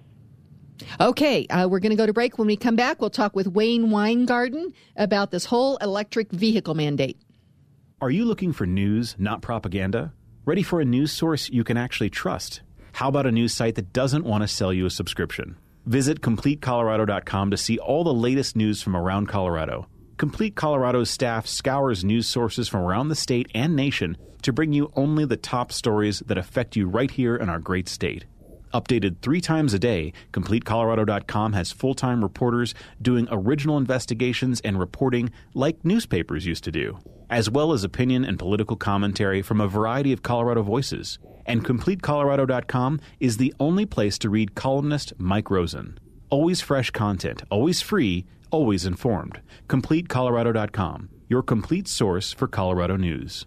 [1.00, 2.38] Okay, uh, we're going to go to break.
[2.38, 7.18] When we come back, we'll talk with Wayne Winegarden about this whole electric vehicle mandate.
[8.00, 10.12] Are you looking for news, not propaganda?
[10.46, 12.62] Ready for a news source you can actually trust?
[12.92, 15.56] How about a news site that doesn't want to sell you a subscription?
[15.86, 19.86] Visit CompleteColorado.com to see all the latest news from around Colorado.
[20.16, 24.92] Complete Colorado's staff scours news sources from around the state and nation to bring you
[24.96, 28.24] only the top stories that affect you right here in our great state.
[28.72, 35.30] Updated three times a day, CompleteColorado.com has full time reporters doing original investigations and reporting
[35.54, 40.12] like newspapers used to do, as well as opinion and political commentary from a variety
[40.12, 41.18] of Colorado voices.
[41.46, 45.98] And CompleteColorado.com is the only place to read columnist Mike Rosen.
[46.28, 49.40] Always fresh content, always free, always informed.
[49.68, 53.46] CompleteColorado.com, your complete source for Colorado news.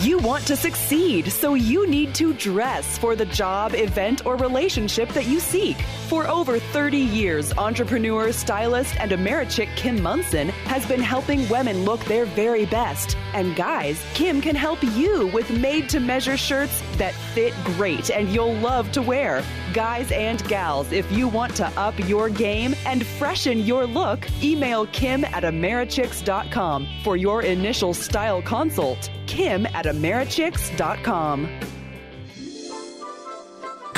[0.00, 5.08] You want to succeed, so you need to dress for the job, event, or relationship
[5.08, 5.76] that you seek.
[6.06, 11.98] For over 30 years, entrepreneur, stylist, and Americhick Kim Monson has been helping women look
[12.04, 13.16] their very best.
[13.34, 18.28] And guys, Kim can help you with made to measure shirts that fit great and
[18.28, 19.42] you'll love to wear.
[19.74, 24.86] Guys and gals, if you want to up your game and freshen your look, email
[24.86, 29.10] Kim at Americhicks.com for your initial style consult.
[29.38, 31.77] Kim at Americhicks.com.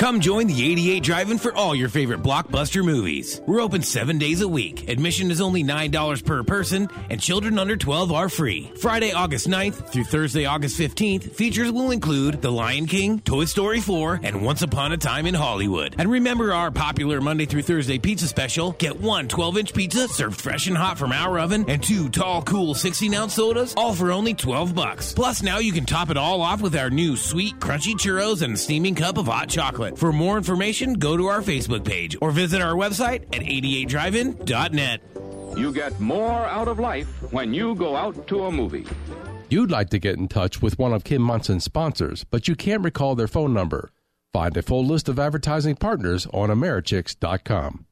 [0.01, 3.39] Come join the 88 Drive-In for all your favorite blockbuster movies.
[3.45, 4.89] We're open seven days a week.
[4.89, 8.71] Admission is only $9 per person, and children under 12 are free.
[8.79, 13.79] Friday, August 9th through Thursday, August 15th, features will include The Lion King, Toy Story
[13.79, 15.93] 4, and Once Upon a Time in Hollywood.
[15.99, 18.71] And remember our popular Monday through Thursday pizza special.
[18.71, 22.73] Get one 12-inch pizza served fresh and hot from our oven, and two tall, cool
[22.73, 25.13] 16-ounce sodas, all for only 12 bucks.
[25.13, 28.57] Plus, now you can top it all off with our new sweet, crunchy churros and
[28.57, 29.90] steaming cup of hot chocolate.
[29.95, 35.01] For more information, go to our Facebook page or visit our website at 88drivein.net.
[35.57, 38.85] You get more out of life when you go out to a movie.
[39.49, 42.83] You'd like to get in touch with one of Kim Monson's sponsors, but you can't
[42.83, 43.91] recall their phone number.
[44.31, 47.85] Find a full list of advertising partners on Americhicks.com.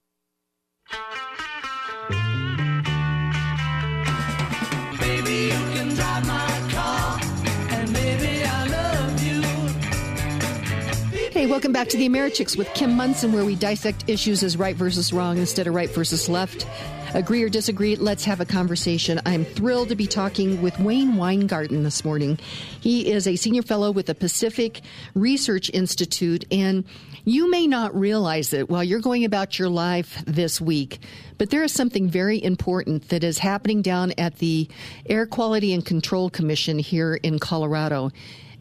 [11.39, 14.75] Hey, welcome back to the Americhicks with Kim Monson, where we dissect issues as right
[14.75, 16.67] versus wrong instead of right versus left.
[17.13, 19.21] Agree or disagree, let's have a conversation.
[19.25, 22.39] I'm thrilled to be talking with Wayne Winegarden this morning.
[22.81, 24.81] He is a senior fellow with the Pacific
[25.15, 26.83] Research Institute, and
[27.23, 30.99] you may not realize it while you're going about your life this week,
[31.37, 34.67] but there is something very important that is happening down at the
[35.05, 38.11] Air Quality and Control Commission here in Colorado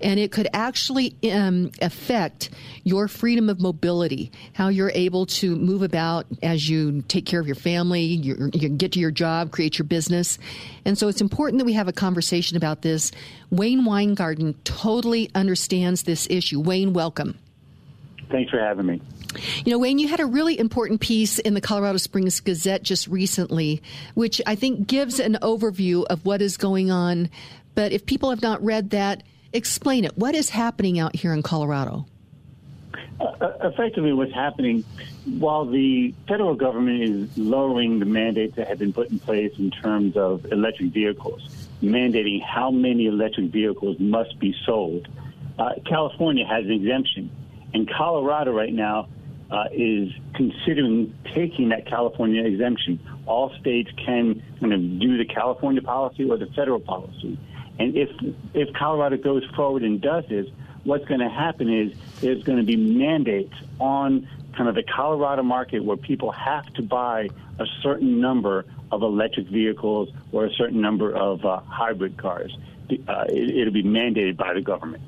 [0.00, 2.50] and it could actually um, affect
[2.84, 7.46] your freedom of mobility, how you're able to move about as you take care of
[7.46, 10.38] your family, you, you get to your job, create your business.
[10.84, 13.12] And so it's important that we have a conversation about this.
[13.50, 16.60] Wayne Winegarden totally understands this issue.
[16.60, 17.38] Wayne, welcome.
[18.30, 19.00] Thanks for having me.
[19.64, 23.06] You know, Wayne, you had a really important piece in the Colorado Springs Gazette just
[23.08, 23.82] recently,
[24.14, 27.30] which I think gives an overview of what is going on.
[27.74, 30.16] But if people have not read that, Explain it.
[30.16, 32.06] What is happening out here in Colorado?
[33.20, 34.84] Uh, uh, effectively, what's happening
[35.38, 39.70] while the federal government is lowering the mandates that have been put in place in
[39.70, 45.08] terms of electric vehicles, mandating how many electric vehicles must be sold,
[45.58, 47.30] uh, California has an exemption.
[47.74, 49.08] And Colorado right now
[49.50, 53.00] uh, is considering taking that California exemption.
[53.26, 57.38] All states can kind of do the California policy or the federal policy.
[57.78, 58.10] And if
[58.54, 60.46] if Colorado goes forward and does this,
[60.84, 65.42] what's going to happen is there's going to be mandates on kind of the Colorado
[65.42, 70.80] market where people have to buy a certain number of electric vehicles or a certain
[70.80, 72.56] number of uh, hybrid cars.
[72.90, 75.02] Uh, it, it'll be mandated by the government.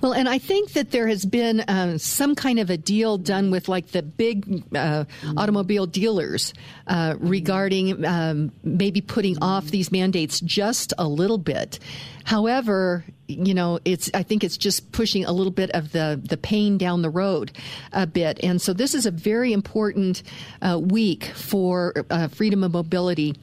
[0.00, 3.50] Well, and I think that there has been uh, some kind of a deal done
[3.50, 5.04] with like the big uh,
[5.36, 6.54] automobile dealers
[6.86, 11.78] uh, regarding um, maybe putting off these mandates just a little bit.
[12.24, 16.36] However, you know, it's I think it's just pushing a little bit of the the
[16.36, 17.52] pain down the road
[17.92, 20.22] a bit, and so this is a very important
[20.62, 23.36] uh, week for uh, freedom of mobility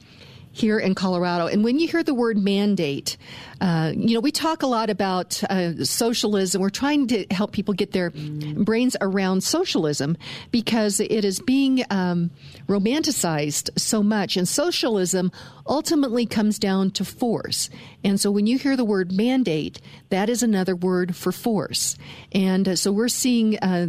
[0.52, 1.46] here in Colorado.
[1.46, 3.16] And when you hear the word mandate,
[3.60, 6.60] uh, you know, we talk a lot about uh, socialism.
[6.62, 10.16] We're trying to help people get their brains around socialism
[10.50, 12.30] because it is being um,
[12.68, 14.36] romanticized so much.
[14.36, 15.32] And socialism
[15.66, 17.68] ultimately comes down to force.
[18.04, 19.80] And so when you hear the word mandate,
[20.10, 21.96] that is another word for force.
[22.32, 23.88] And uh, so we're seeing uh,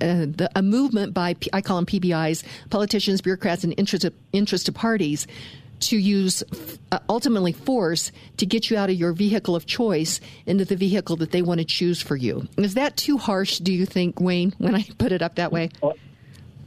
[0.00, 5.26] uh, a movement by, I call them PBIs, politicians, bureaucrats, and interested, interested parties
[5.80, 6.42] to use
[6.92, 11.16] uh, ultimately force to get you out of your vehicle of choice into the vehicle
[11.16, 12.46] that they want to choose for you.
[12.56, 15.70] Is that too harsh, do you think, Wayne, when I put it up that way?
[15.82, 15.94] Well,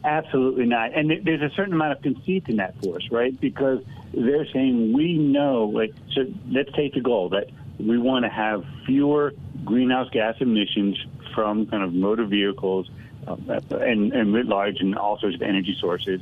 [0.04, 0.98] absolutely not.
[0.98, 3.39] And there's a certain amount of conceit in that force, right?
[3.39, 7.48] Because they're saying we know, like, so let's take the goal that
[7.80, 10.98] we want to have fewer greenhouse gas emissions
[11.34, 12.89] from kind of motor vehicles
[13.30, 16.22] and, and writ large and all sorts of energy sources.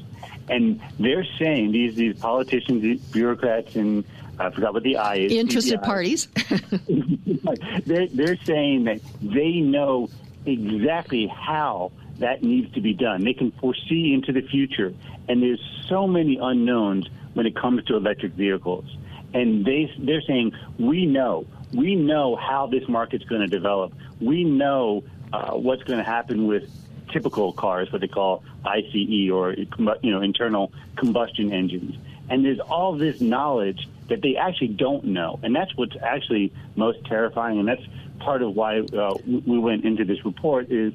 [0.49, 4.03] And they're saying these these politicians, these bureaucrats, and
[4.39, 5.33] I forgot what the I is.
[5.33, 6.27] Interested parties.
[7.85, 10.09] they're they're saying that they know
[10.45, 13.23] exactly how that needs to be done.
[13.23, 14.93] They can foresee into the future,
[15.27, 18.85] and there's so many unknowns when it comes to electric vehicles.
[19.33, 23.93] And they they're saying we know we know how this market's going to develop.
[24.19, 26.69] We know uh, what's going to happen with
[27.11, 31.95] typical cars, what they call ICE or you know internal combustion engines.
[32.29, 37.05] And there's all this knowledge that they actually don't know, and that's what's actually most
[37.05, 37.59] terrifying.
[37.59, 37.83] And that's
[38.19, 40.93] part of why uh, we went into this report is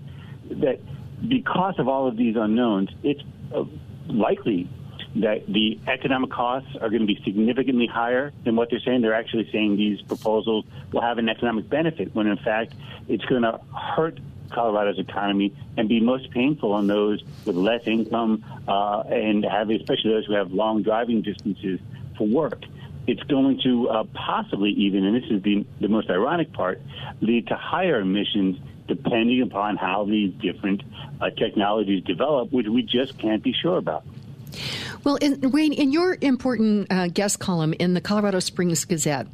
[0.50, 0.80] that
[1.26, 3.22] because of all of these unknowns, it's
[3.54, 3.64] uh,
[4.08, 4.68] likely
[5.16, 9.02] that the economic costs are going to be significantly higher than what they're saying.
[9.02, 12.74] They're actually saying these proposals will have an economic benefit, when in fact
[13.08, 14.18] it's going to hurt
[14.52, 20.12] Colorado's economy and be most painful on those with less income uh, and have, especially
[20.12, 21.80] those who have long driving distances
[22.16, 22.62] for work.
[23.06, 26.80] It's going to uh, possibly even, and this is the, the most ironic part,
[27.20, 30.82] lead to higher emissions depending upon how these different
[31.20, 34.04] uh, technologies develop, which we just can't be sure about.
[35.04, 39.26] Well, in, Wayne, in your important uh, guest column in the Colorado Springs Gazette,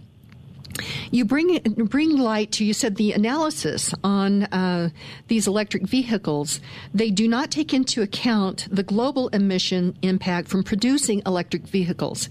[1.11, 4.91] you bring bring light to you said the analysis on uh,
[5.29, 6.61] these electric vehicles.
[6.95, 12.29] They do not take into account the global emission impact from producing electric vehicles.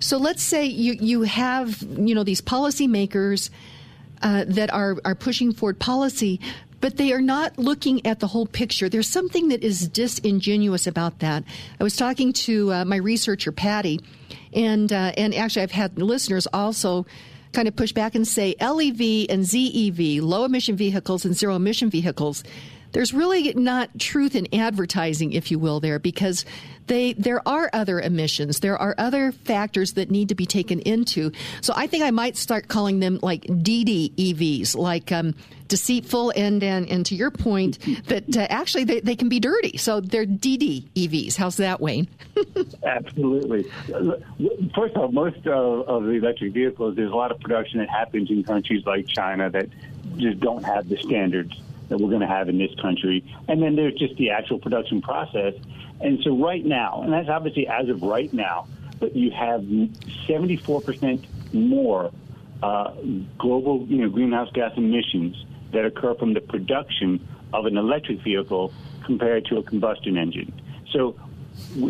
[0.00, 3.50] So let's say you you have you know these policymakers
[4.22, 6.40] uh, that are are pushing forward policy,
[6.80, 8.88] but they are not looking at the whole picture.
[8.88, 11.44] There's something that is disingenuous about that.
[11.80, 14.00] I was talking to uh, my researcher Patty,
[14.52, 17.06] and uh, and actually I've had listeners also
[17.54, 21.88] kind of push back and say LEV and ZEV, low emission vehicles and zero emission
[21.88, 22.44] vehicles
[22.94, 26.44] there's really not truth in advertising, if you will, there because
[26.86, 28.60] they there are other emissions.
[28.60, 31.32] There are other factors that need to be taken into.
[31.60, 35.34] So I think I might start calling them like DD EVs, like um,
[35.68, 39.76] deceitful and, and and to your point that uh, actually they, they can be dirty.
[39.76, 41.36] So they're DD EVs.
[41.36, 42.08] How's that, Wayne?
[42.84, 43.64] Absolutely.
[44.74, 47.88] First of all, most of, of the electric vehicles, there's a lot of production that
[47.88, 49.68] happens in countries like China that
[50.16, 51.52] just don't have the standards
[51.88, 53.24] that we're going to have in this country.
[53.48, 55.54] And then there's just the actual production process.
[56.00, 58.66] And so right now, and that's obviously as of right now,
[59.00, 62.10] but you have 74% more
[62.62, 62.92] uh,
[63.38, 65.44] global you know, greenhouse gas emissions
[65.74, 68.72] that occur from the production of an electric vehicle
[69.04, 70.52] compared to a combustion engine.
[70.92, 71.16] So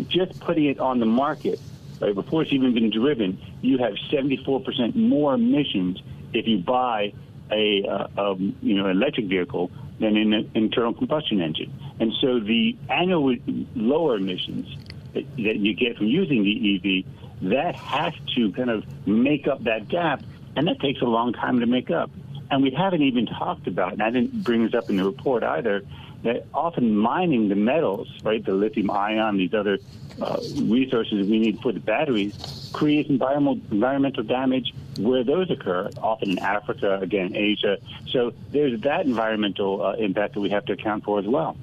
[0.07, 1.59] just putting it on the market,
[1.99, 6.01] right, before it's even been driven, you have 74% more emissions
[6.33, 7.13] if you buy
[7.51, 11.71] a uh, um, you know electric vehicle than in an internal combustion engine.
[11.99, 13.35] And so the annual
[13.75, 14.67] lower emissions
[15.13, 19.63] that, that you get from using the EV, that has to kind of make up
[19.63, 20.23] that gap,
[20.55, 22.09] and that takes a long time to make up.
[22.51, 25.43] And we haven't even talked about, and I didn't bring this up in the report
[25.43, 25.83] either,
[26.23, 29.77] that often mining the metals, right, the lithium ion, these other
[30.21, 36.31] uh, resources we need for the batteries, creates environmental, environmental damage where those occur, often
[36.31, 37.77] in Africa, again, Asia.
[38.09, 41.57] So there's that environmental uh, impact that we have to account for as well.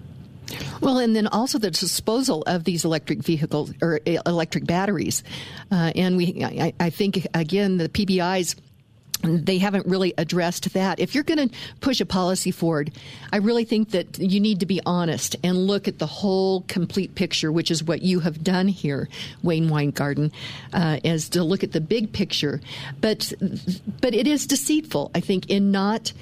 [0.80, 5.22] Well, and then also the disposal of these electric vehicles or uh, electric batteries,
[5.70, 8.56] uh, and we, I, I, think again, the PBI's
[9.22, 11.00] they haven't really addressed that.
[11.00, 12.92] If you're going to push a policy forward,
[13.32, 17.14] I really think that you need to be honest and look at the whole complete
[17.14, 19.08] picture, which is what you have done here,
[19.42, 20.32] Wayne Winegarden,
[20.72, 22.60] uh, as to look at the big picture.
[23.00, 23.32] But
[24.00, 26.12] but it is deceitful, I think, in not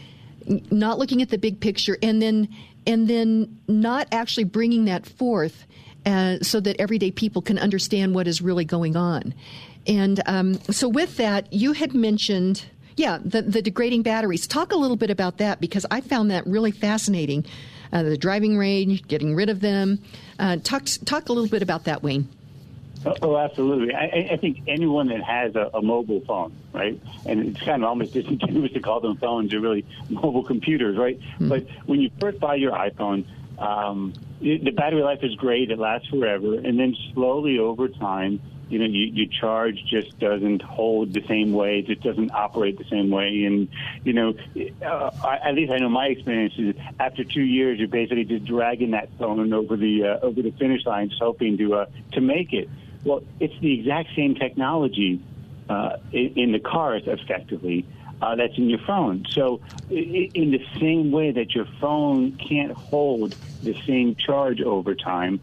[0.71, 2.49] not looking at the big picture and then
[2.87, 5.67] and then not actually bringing that forth
[6.07, 9.35] uh, so that everyday people can understand what is really going on.
[9.87, 12.65] And um, so, with that, you had mentioned
[13.01, 14.47] yeah, the, the degrading batteries.
[14.47, 17.47] Talk a little bit about that because I found that really fascinating.
[17.93, 20.01] Uh, the driving range, getting rid of them.
[20.39, 22.29] Uh, talk talk a little bit about that, Wayne.
[23.07, 23.95] Oh, oh absolutely.
[23.95, 27.89] I, I, think anyone that has a, a, mobile phone, right, and it's kind of
[27.89, 31.19] almost disingenuous to call them phones; they're really mobile computers, right?
[31.19, 31.49] Mm-hmm.
[31.49, 33.25] But when you first buy your iPhone,
[33.59, 38.41] um, the battery life is great; it lasts forever, and then slowly over time,
[38.71, 41.81] you know, you, your charge just doesn't hold the same way.
[41.81, 43.45] It just doesn't operate the same way.
[43.45, 43.69] And,
[44.05, 44.35] you know,
[44.83, 45.11] uh,
[45.43, 49.11] at least I know my experience is after two years, you're basically just dragging that
[49.19, 52.71] phone over the uh, over the finish line, just hoping to uh, to make it.
[53.05, 55.21] Well, it's the exact same technology
[55.69, 57.87] uh, in, in the cars, effectively.
[58.23, 59.25] Uh, that's in your phone.
[59.31, 65.41] So, in the same way that your phone can't hold the same charge over time,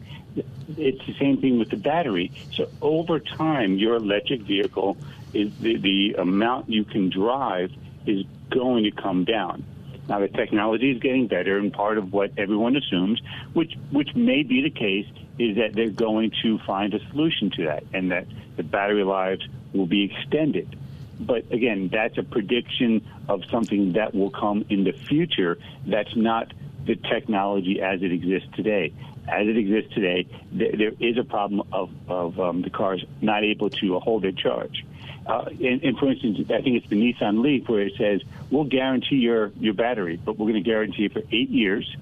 [0.76, 2.32] it's the same thing with the battery.
[2.52, 4.96] So over time, your electric vehicle
[5.32, 7.72] is the, the amount you can drive
[8.06, 9.64] is going to come down.
[10.08, 13.20] Now the technology is getting better, and part of what everyone assumes,
[13.52, 15.06] which which may be the case,
[15.38, 18.26] is that they're going to find a solution to that, and that
[18.56, 20.76] the battery lives will be extended.
[21.20, 25.58] But again, that's a prediction of something that will come in the future.
[25.86, 26.54] That's not
[26.86, 28.94] the technology as it exists today
[29.28, 33.44] as it exists today, there, there is a problem of, of um, the cars not
[33.44, 34.84] able to hold their charge.
[35.26, 38.64] Uh, and, and, for instance, I think it's the Nissan Leaf where it says, we'll
[38.64, 41.96] guarantee your, your battery, but we're going to guarantee it for eight years.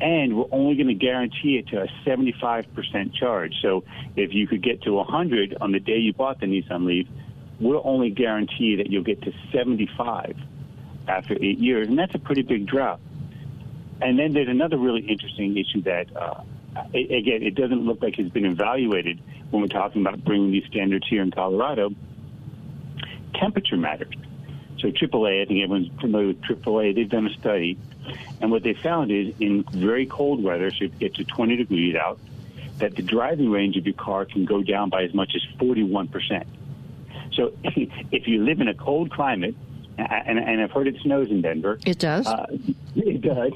[0.00, 3.54] And we're only going to guarantee it to a 75% charge.
[3.62, 3.84] So
[4.16, 7.08] if you could get to 100 on the day you bought the Nissan Leaf,
[7.58, 10.36] we'll only guarantee that you'll get to 75
[11.08, 11.88] after eight years.
[11.88, 13.00] And that's a pretty big drop.
[14.00, 16.42] And then there's another really interesting issue that, uh,
[16.92, 19.20] again, it doesn't look like it's been evaluated
[19.50, 21.90] when we're talking about bringing these standards here in Colorado.
[23.34, 24.12] Temperature matters.
[24.78, 26.94] So AAA, I think everyone's familiar with AAA.
[26.94, 27.78] They've done a study,
[28.40, 31.56] and what they found is in very cold weather, so if it gets to 20
[31.56, 32.18] degrees out,
[32.78, 36.08] that the driving range of your car can go down by as much as 41
[36.08, 36.46] percent.
[37.32, 39.54] So if you live in a cold climate
[39.98, 41.78] and, and I've heard it snows in Denver.
[41.86, 42.26] It does.
[42.26, 42.46] Uh,
[42.96, 43.52] it does.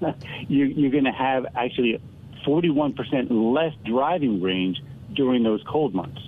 [0.48, 2.00] you, you're going to have actually
[2.46, 4.82] 41% less driving range
[5.12, 6.20] during those cold months.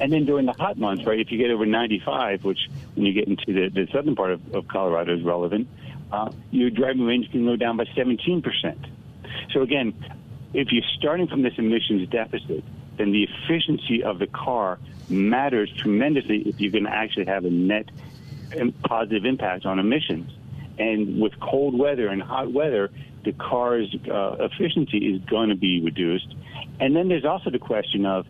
[0.00, 3.12] And then during the hot months, right, if you get over 95, which when you
[3.12, 5.68] get into the, the southern part of, of Colorado is relevant,
[6.12, 8.90] uh, your driving range can go down by 17%.
[9.52, 9.92] So again,
[10.54, 12.64] if you're starting from this emissions deficit,
[12.96, 14.78] then the efficiency of the car
[15.08, 17.88] matters tremendously if you're going to actually have a net
[18.84, 20.30] positive impact on emissions.
[20.78, 22.90] And with cold weather and hot weather,
[23.24, 26.34] the car's uh, efficiency is going to be reduced.
[26.80, 28.26] And then there's also the question of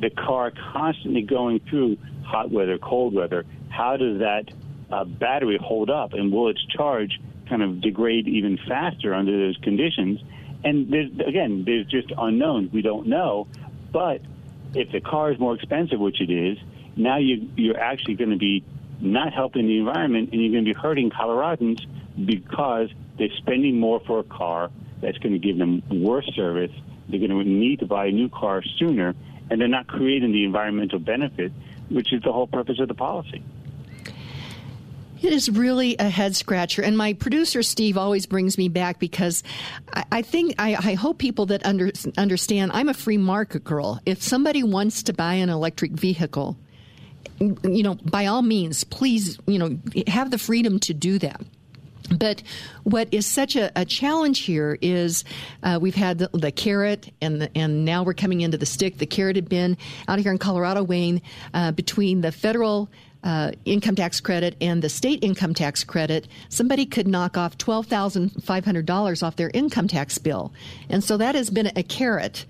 [0.00, 3.44] the car constantly going through hot weather, cold weather.
[3.68, 4.44] How does that
[4.90, 9.56] uh, battery hold up, and will its charge kind of degrade even faster under those
[9.58, 10.20] conditions?
[10.64, 12.72] And there's, again, there's just unknowns.
[12.72, 13.46] We don't know.
[13.92, 14.22] But
[14.74, 16.58] if the car is more expensive, which it is,
[16.96, 18.64] now you, you're actually going to be
[19.00, 21.80] not helping the environment, and you're going to be hurting Coloradans
[22.24, 24.70] because they're spending more for a car
[25.00, 26.72] that's going to give them worse service.
[27.08, 29.14] They're going to need to buy a new car sooner,
[29.50, 31.52] and they're not creating the environmental benefit,
[31.88, 33.42] which is the whole purpose of the policy.
[35.22, 36.82] It is really a head scratcher.
[36.82, 39.42] And my producer, Steve, always brings me back because
[39.92, 43.98] I, I think, I, I, hope people that under, understand I'm a free market girl.
[44.04, 46.56] If somebody wants to buy an electric vehicle,
[47.38, 51.40] you know, by all means, please, you know, have the freedom to do that.
[52.10, 52.42] But
[52.84, 55.24] what is such a, a challenge here is
[55.62, 58.98] uh, we've had the, the carrot and the, and now we're coming into the stick.
[58.98, 59.76] The carrot had been
[60.06, 61.20] out here in Colorado, Wayne,
[61.52, 62.88] uh, between the federal
[63.24, 69.22] uh, income tax credit and the state income tax credit, somebody could knock off $12,500
[69.22, 70.52] off their income tax bill.
[70.88, 72.46] And so that has been a carrot.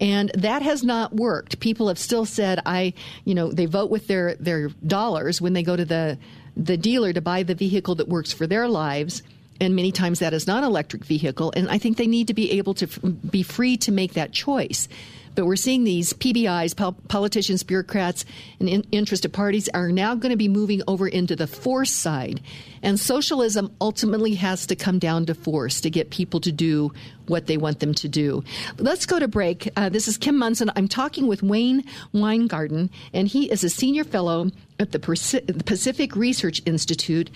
[0.00, 1.60] And that has not worked.
[1.60, 5.62] People have still said, I, you know, they vote with their, their dollars when they
[5.62, 6.18] go to the,
[6.56, 9.22] the dealer to buy the vehicle that works for their lives
[9.60, 11.52] and many times that is not electric vehicle.
[11.54, 12.98] And I think they need to be able to f-
[13.30, 14.88] be free to make that choice.
[15.34, 18.24] But we're seeing these PBIs, pol- politicians, bureaucrats,
[18.60, 22.40] and in- interested parties are now going to be moving over into the force side.
[22.82, 26.92] And socialism ultimately has to come down to force to get people to do
[27.28, 28.42] what they want them to do.
[28.78, 29.70] let's go to break.
[29.76, 30.70] Uh, this is Kim Monson.
[30.76, 34.50] I'm talking with Wayne Winegarden, and he is a senior fellow
[34.82, 37.30] at the Pacific Research Institute,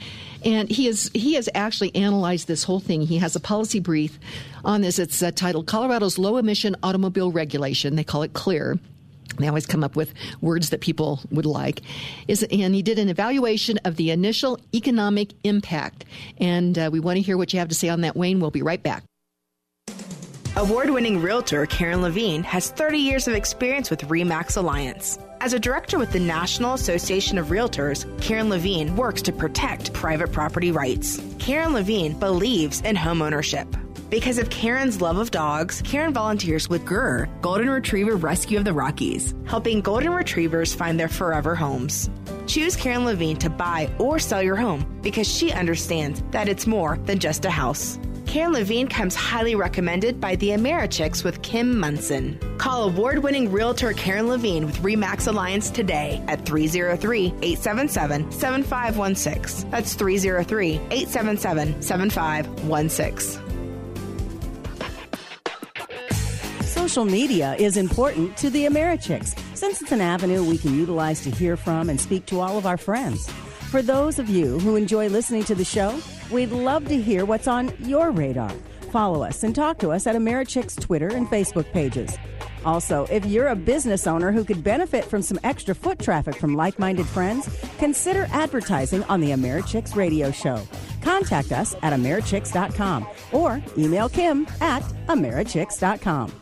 [0.45, 3.01] and he is he has actually analyzed this whole thing.
[3.03, 4.19] He has a policy brief
[4.65, 4.99] on this.
[4.99, 8.79] It's uh, titled "Colorado's Low Emission Automobile Regulation." They call it CLEAR.
[9.39, 11.83] They always come up with words that people would like.
[12.29, 16.05] Is and he did an evaluation of the initial economic impact,
[16.39, 18.17] and uh, we want to hear what you have to say on that.
[18.17, 19.03] Wayne, we'll be right back.
[20.57, 25.19] Award winning realtor Karen Levine has 30 years of experience with REMAX Alliance.
[25.41, 30.33] As a director with the National Association of Realtors, Karen Levine works to protect private
[30.33, 31.21] property rights.
[31.39, 33.67] Karen Levine believes in homeownership.
[34.09, 38.73] Because of Karen's love of dogs, Karen volunteers with GRR, Golden Retriever Rescue of the
[38.73, 42.09] Rockies, helping Golden Retrievers find their forever homes.
[42.47, 46.99] Choose Karen Levine to buy or sell your home because she understands that it's more
[47.05, 47.99] than just a house.
[48.27, 52.39] Karen Levine comes highly recommended by the Americhicks with Kim Monson.
[52.59, 59.71] Call award winning realtor Karen Levine with REMAX Alliance today at 303 877 7516.
[59.71, 63.43] That's 303 877 7516.
[66.63, 71.31] Social media is important to the Americhicks since it's an avenue we can utilize to
[71.31, 73.31] hear from and speak to all of our friends.
[73.71, 75.99] For those of you who enjoy listening to the show,
[76.31, 78.51] we'd love to hear what's on your radar.
[78.91, 82.17] Follow us and talk to us at Americhick's Twitter and Facebook pages.
[82.65, 86.57] Also, if you're a business owner who could benefit from some extra foot traffic from
[86.57, 87.49] like minded friends,
[87.79, 90.61] consider advertising on the Americhicks radio show.
[91.03, 96.33] Contact us at Americhicks.com or email Kim at Americhicks.com.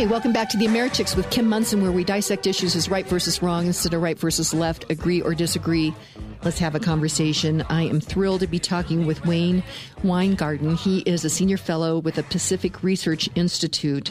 [0.00, 3.06] Hey, welcome back to the Americhicks with Kim Monson, where we dissect issues as right
[3.06, 5.94] versus wrong instead of right versus left, agree or disagree.
[6.42, 7.60] Let's have a conversation.
[7.68, 9.62] I am thrilled to be talking with Wayne
[10.02, 10.78] Winegarden.
[10.78, 14.10] He is a senior fellow with the Pacific Research Institute,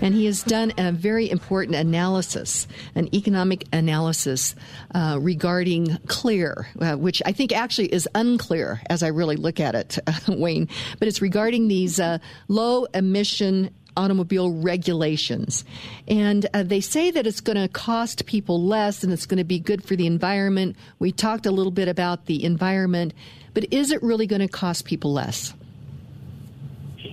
[0.00, 2.66] and he has done a very important analysis,
[2.96, 4.56] an economic analysis
[4.92, 9.76] uh, regarding CLEAR, uh, which I think actually is unclear as I really look at
[9.76, 10.68] it, uh, Wayne.
[10.98, 12.18] But it's regarding these uh,
[12.48, 15.64] low emission automobile regulations.
[16.06, 19.44] And uh, they say that it's going to cost people less and it's going to
[19.44, 20.76] be good for the environment.
[20.98, 23.12] We talked a little bit about the environment,
[23.52, 25.52] but is it really going to cost people less?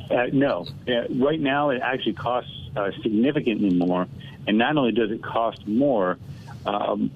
[0.10, 0.68] Uh, no.
[0.88, 4.08] Uh, right now, it actually costs uh, significantly more.
[4.48, 6.20] And not only does it cost more
[6.66, 7.10] um,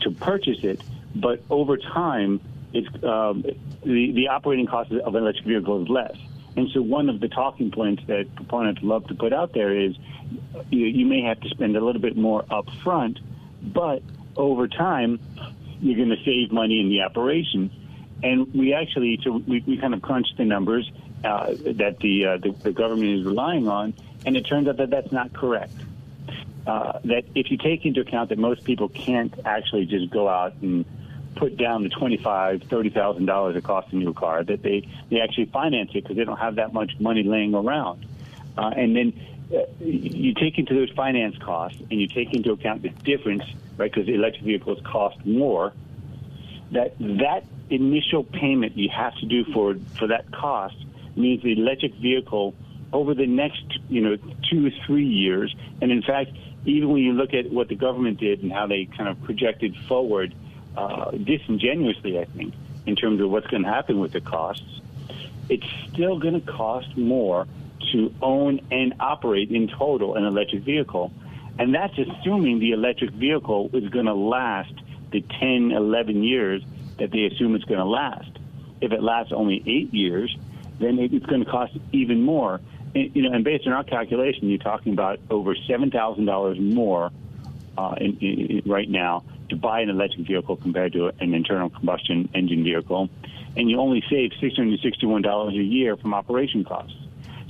[0.00, 0.80] to purchase it,
[1.14, 2.40] but over time,
[2.72, 3.44] it's, um,
[3.84, 6.16] the, the operating cost of an electric vehicle is less.
[6.56, 9.96] And so one of the talking points that proponents love to put out there is
[10.70, 13.18] you, you may have to spend a little bit more up front,
[13.62, 14.02] but
[14.36, 15.18] over time,
[15.80, 17.70] you're going to save money in the operation.
[18.22, 20.90] And we actually, so we, we kind of crunched the numbers
[21.24, 23.94] uh, that the, uh, the, the government is relying on,
[24.24, 25.74] and it turns out that that's not correct.
[26.66, 30.54] Uh, that if you take into account that most people can't actually just go out
[30.62, 30.84] and
[31.36, 35.20] put down the twenty-five, thirty thousand dollars it costs a new car, that they they
[35.20, 38.06] actually finance it because they don't have that much money laying around,
[38.56, 39.12] uh, and then
[39.54, 43.44] uh, you take into those finance costs and you take into account the difference,
[43.76, 43.92] right?
[43.92, 45.72] Because electric vehicles cost more.
[46.72, 50.76] That that initial payment you have to do for for that cost
[51.16, 52.54] means the electric vehicle
[52.92, 54.16] over the next you know
[54.50, 56.30] two or three years, and in fact,
[56.64, 59.76] even when you look at what the government did and how they kind of projected
[59.88, 60.34] forward
[60.76, 62.54] uh, disingenuously, I think,
[62.86, 64.80] in terms of what's going to happen with the costs,
[65.48, 67.46] it's still going to cost more
[67.92, 71.12] to own and operate in total an electric vehicle.
[71.58, 74.72] And that's assuming the electric vehicle is going to last
[75.10, 76.62] the 10, 11 years
[76.98, 78.30] that they assume it's going to last.
[78.80, 80.34] If it lasts only eight years,
[80.80, 82.60] then it's going to cost even more.
[82.94, 86.58] And, you know, and based on our calculation, you're talking about over seven thousand dollars
[86.58, 87.10] more
[87.76, 92.28] uh, in, in, right now to buy an electric vehicle compared to an internal combustion
[92.34, 93.10] engine vehicle,
[93.54, 96.96] and you only save $661 a year from operation costs.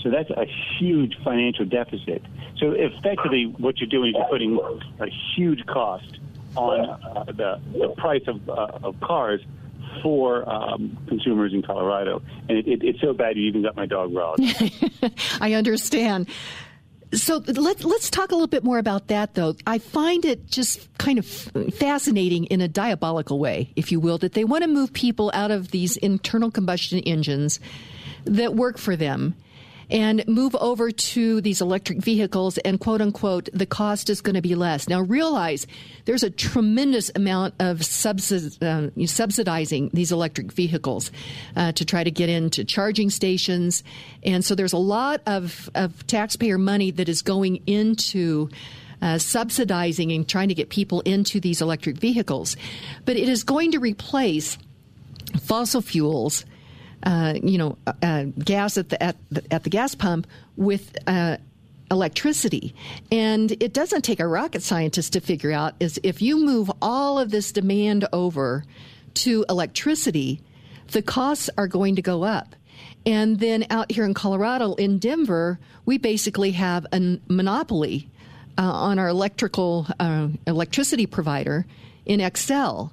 [0.01, 0.45] So that's a
[0.79, 2.23] huge financial deficit.
[2.59, 4.59] So effectively, what you're doing is you're putting
[4.99, 6.19] a huge cost
[6.57, 9.41] on uh, the, the price of, uh, of cars
[10.03, 12.21] for um, consumers in Colorado.
[12.49, 14.41] And it, it, it's so bad you even got my dog riled.
[15.41, 16.29] I understand.
[17.15, 19.55] So let, let's talk a little bit more about that, though.
[19.67, 24.33] I find it just kind of fascinating in a diabolical way, if you will, that
[24.33, 27.61] they want to move people out of these internal combustion engines
[28.25, 29.35] that work for them
[29.93, 34.43] and move over to these electric vehicles and quote unquote the cost is going to
[34.43, 34.89] be less.
[34.89, 35.67] Now realize
[36.07, 41.13] there's a tremendous amount of uh, subsidizing these electric vehicles
[41.55, 43.85] uh, to try to get into charging stations,
[44.25, 48.49] and so there's a lot of, of taxpayer money that is going into.
[49.01, 52.57] Uh, subsidizing and trying to get people into these electric vehicles.
[53.05, 54.57] But it is going to replace
[55.41, 56.45] fossil fuels
[57.03, 60.27] uh, you know, uh, uh, gas at the, at the, at the gas pump
[60.57, 61.37] with uh,
[61.91, 62.75] electricity.
[63.11, 67.19] And it doesn't take a rocket scientist to figure out is if you move all
[67.19, 68.65] of this demand over
[69.15, 70.41] to electricity,
[70.93, 72.57] the costs are going to go up.
[73.05, 78.09] And then out here in Colorado, in Denver, we basically have a monopoly
[78.59, 81.67] uh, on our electrical uh, electricity provider
[82.07, 82.93] in Xcel.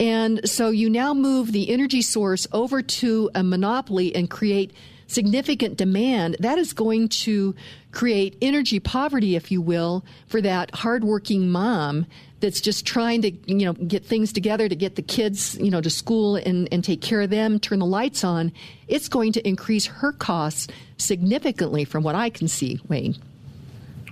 [0.00, 4.72] And so you now move the energy source over to a monopoly and create
[5.06, 6.36] significant demand.
[6.40, 7.54] That is going to
[7.92, 12.06] create energy poverty, if you will, for that hardworking mom
[12.40, 15.80] that's just trying to, you know, get things together to get the kids, you know,
[15.80, 18.52] to school and, and take care of them, turn the lights on.
[18.88, 20.68] It's going to increase her costs
[20.98, 23.16] significantly from what I can see, Wayne.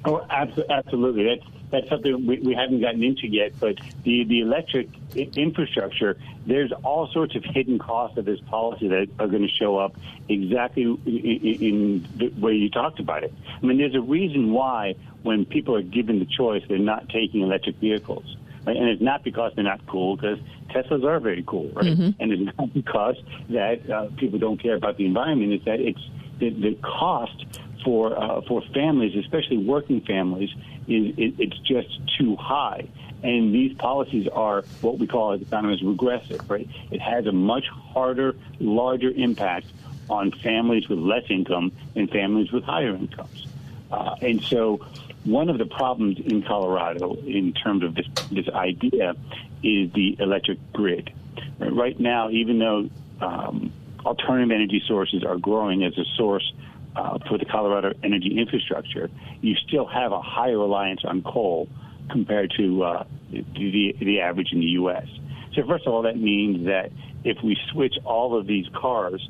[0.05, 1.25] Oh, absolutely.
[1.25, 3.59] That's that's something we, we haven't gotten into yet.
[3.59, 6.17] But the the electric infrastructure,
[6.47, 9.97] there's all sorts of hidden costs of this policy that are going to show up
[10.29, 13.35] exactly in, in the way you talked about it.
[13.61, 17.41] I mean, there's a reason why when people are given the choice, they're not taking
[17.43, 18.37] electric vehicles.
[18.65, 18.77] Right?
[18.77, 21.87] And it's not because they're not cool, because Teslas are very cool, right?
[21.87, 22.11] Mm-hmm.
[22.21, 23.17] And it's not because
[23.51, 25.53] that uh, people don't care about the environment.
[25.53, 26.01] It's that it's
[26.39, 27.45] the, the cost
[27.85, 30.51] for uh, for families, especially working families,
[30.89, 32.89] is it, it's just too high.
[33.23, 36.69] And these policies are what we call as economists regressive, right?
[36.91, 39.67] It has a much harder, larger impact
[40.11, 43.47] on families with less income and families with higher incomes.
[43.91, 44.85] Uh, and so,
[45.25, 49.15] one of the problems in Colorado, in terms of this this idea,
[49.63, 51.13] is the electric grid.
[51.59, 53.73] Right now, even though um,
[54.05, 56.53] alternative energy sources are growing as a source
[56.97, 61.69] uh, for the Colorado energy infrastructure, you still have a higher reliance on coal
[62.11, 65.07] compared to uh, the, the average in the U.S.
[65.55, 66.93] So first of all, that means that
[67.25, 69.29] if we switch all of these cars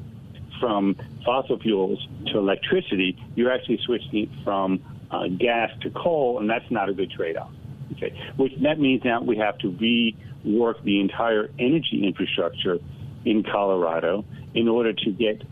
[0.60, 6.70] from fossil fuels to electricity, you're actually switching from uh, gas to coal, and that's
[6.70, 7.50] not a good trade-off.
[7.92, 12.78] Okay, which that means now we have to rework the entire energy infrastructure
[13.24, 15.42] in Colorado in order to get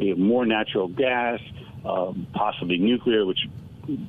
[0.00, 1.40] uh, more natural gas,
[1.84, 3.40] um, possibly nuclear, which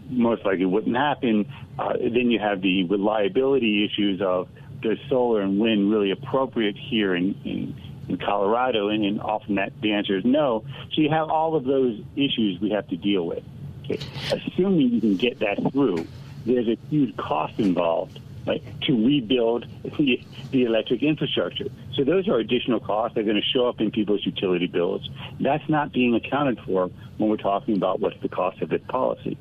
[0.09, 1.51] most likely wouldn't happen.
[1.77, 4.47] Uh, then you have the reliability issues of
[4.81, 7.75] does solar and wind really appropriate here in, in,
[8.07, 8.89] in Colorado?
[8.89, 10.63] And, and often that the answer is no.
[10.93, 13.43] So you have all of those issues we have to deal with.
[13.83, 13.99] Okay.
[14.31, 16.07] Assuming you can get that through,
[16.45, 20.21] there's a huge cost involved right, to rebuild the,
[20.51, 21.65] the electric infrastructure.
[21.95, 23.15] So those are additional costs.
[23.15, 25.09] They're going to show up in people's utility bills.
[25.39, 29.37] That's not being accounted for when we're talking about what's the cost of this policy.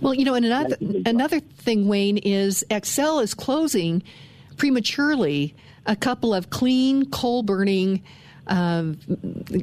[0.00, 0.76] Well, you know, and another
[1.06, 4.02] another thing, Wayne, is Xcel is closing
[4.56, 5.54] prematurely
[5.86, 8.02] a couple of clean coal burning.
[8.44, 8.94] Uh,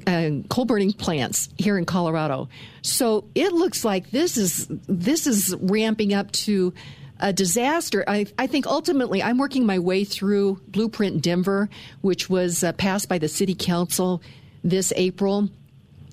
[0.07, 2.47] uh, coal burning plants here in Colorado.
[2.81, 6.73] So it looks like this is this is ramping up to
[7.19, 8.03] a disaster.
[8.07, 11.69] I, I think ultimately I'm working my way through Blueprint Denver,
[12.01, 14.21] which was uh, passed by the city council
[14.63, 15.49] this April.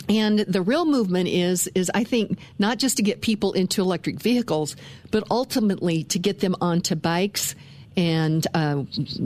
[0.08, 4.20] And the real movement is is I think not just to get people into electric
[4.20, 4.76] vehicles,
[5.10, 7.56] but ultimately to get them onto bikes
[7.96, 8.84] and uh,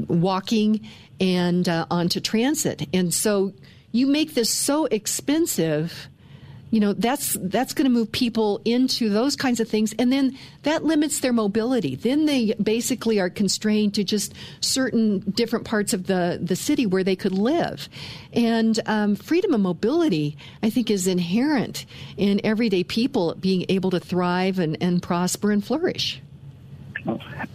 [0.09, 0.89] walking
[1.21, 2.89] and uh, onto transit.
[2.95, 3.53] And so
[3.93, 6.09] you make this so expensive
[6.71, 10.37] you know that's that's going to move people into those kinds of things and then
[10.63, 11.97] that limits their mobility.
[11.97, 17.05] Then they basically are constrained to just certain different parts of the the city where
[17.05, 17.89] they could live.
[18.33, 21.85] And um, freedom of mobility i think is inherent
[22.17, 26.21] in everyday people being able to thrive and, and prosper and flourish.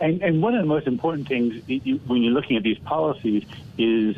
[0.01, 1.61] And, and one of the most important things
[2.07, 3.43] when you're looking at these policies
[3.77, 4.17] is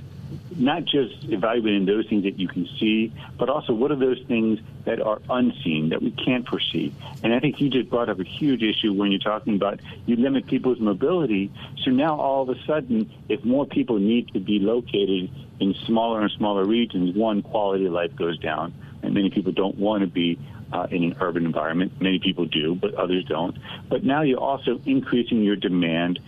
[0.56, 4.60] not just evaluating those things that you can see, but also what are those things
[4.86, 6.94] that are unseen that we can't foresee.
[7.24, 10.16] And I think you just brought up a huge issue when you're talking about you
[10.16, 11.52] limit people's mobility.
[11.84, 16.22] So now all of a sudden, if more people need to be located in smaller
[16.22, 18.74] and smaller regions, one quality of life goes down,
[19.04, 20.40] and many people don't want to be
[20.72, 21.94] uh, in an urban environment.
[22.02, 23.58] Many people do, but others don't.
[23.90, 26.20] But now you're also increasing your demand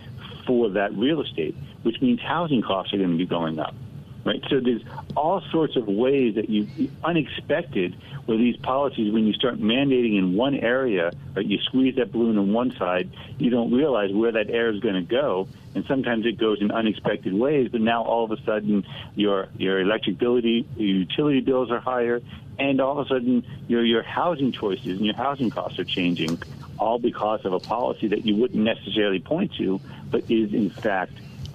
[0.46, 3.74] for that real estate, which means housing costs are going to be going up.
[4.22, 4.82] Right, so there's
[5.16, 6.68] all sorts of ways that you
[7.02, 7.96] unexpected
[8.26, 9.10] with these policies.
[9.12, 13.08] When you start mandating in one area, right, you squeeze that balloon on one side,
[13.38, 16.70] you don't realize where that air is going to go, and sometimes it goes in
[16.70, 17.70] unexpected ways.
[17.72, 22.20] But now all of a sudden, your your electricity, your utility bills are higher,
[22.58, 26.42] and all of a sudden your your housing choices and your housing costs are changing,
[26.78, 31.12] all because of a policy that you wouldn't necessarily point to, but is in fact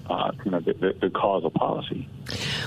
[0.09, 2.07] uh, you know, the, the, the causal policy.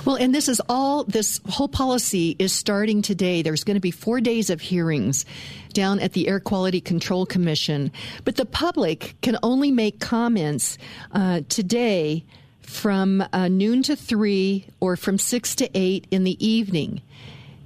[0.04, 3.42] Well, and this is all, this whole policy is starting today.
[3.42, 5.24] There's going to be four days of hearings
[5.72, 7.92] down at the Air Quality Control Commission.
[8.24, 10.78] But the public can only make comments
[11.12, 12.24] uh, today
[12.62, 17.00] from uh, noon to 3 or from 6 to 8 in the evening.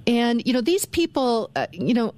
[0.05, 2.13] And, you know, these people, uh, you know,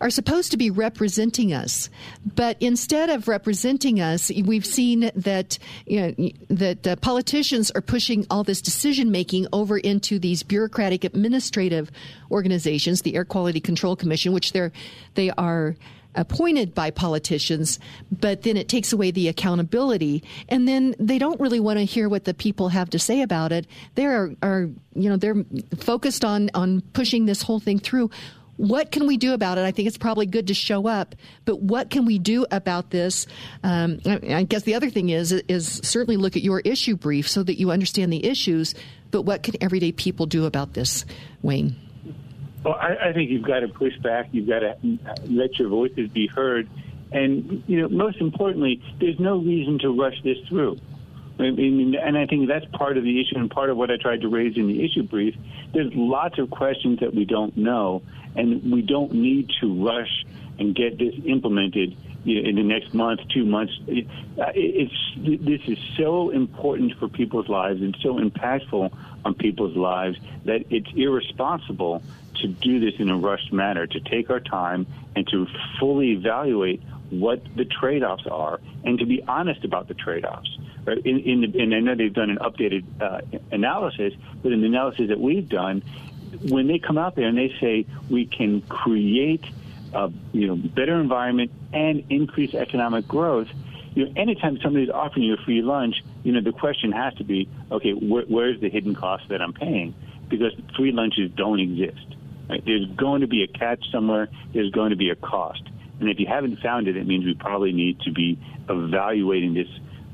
[0.00, 1.88] are supposed to be representing us.
[2.34, 8.26] But instead of representing us, we've seen that, you know, that uh, politicians are pushing
[8.30, 11.90] all this decision making over into these bureaucratic administrative
[12.30, 14.72] organizations, the Air Quality Control Commission, which they're,
[15.14, 15.76] they are
[16.16, 17.78] appointed by politicians,
[18.10, 20.24] but then it takes away the accountability.
[20.48, 23.52] And then they don't really want to hear what the people have to say about
[23.52, 23.66] it.
[23.94, 25.44] They are, are you know, they're
[25.78, 28.10] focused on, on pushing this whole thing through.
[28.56, 29.62] What can we do about it?
[29.62, 31.14] I think it's probably good to show up,
[31.44, 33.26] but what can we do about this?
[33.62, 37.28] Um, I, I guess the other thing is is certainly look at your issue brief
[37.28, 38.74] so that you understand the issues.
[39.10, 41.04] But what can everyday people do about this,
[41.42, 41.76] Wayne?
[42.66, 44.30] Well, I, I think you've got to push back.
[44.32, 44.76] You've got to
[45.26, 46.68] let your voices be heard.
[47.12, 50.80] And, you know, most importantly, there's no reason to rush this through.
[51.38, 53.98] I mean, and I think that's part of the issue and part of what I
[53.98, 55.36] tried to raise in the issue brief.
[55.72, 58.02] There's lots of questions that we don't know,
[58.34, 60.24] and we don't need to rush
[60.58, 63.74] and get this implemented in the next month, two months.
[63.86, 68.92] It's this is so important for people's lives and so impactful
[69.24, 72.02] on people's lives that it's irresponsible
[72.42, 75.46] to do this in a rushed manner, to take our time and to
[75.78, 80.58] fully evaluate what the trade-offs are and to be honest about the trade-offs.
[80.84, 80.98] Right?
[80.98, 83.20] In, in and I know they've done an updated uh,
[83.50, 85.82] analysis, but in the analysis that we've done,
[86.42, 89.44] when they come out there and they say we can create
[89.94, 93.48] a you know better environment and increase economic growth,
[93.94, 97.24] you know, anytime somebody's offering you a free lunch, you know, the question has to
[97.24, 99.94] be, okay, wh- where's the hidden cost that I'm paying?
[100.28, 102.14] Because free lunches don't exist.
[102.48, 102.62] Right?
[102.64, 104.28] There's going to be a catch somewhere.
[104.52, 105.62] There's going to be a cost.
[106.00, 108.38] And if you haven't found it, it means we probably need to be
[108.68, 109.68] evaluating this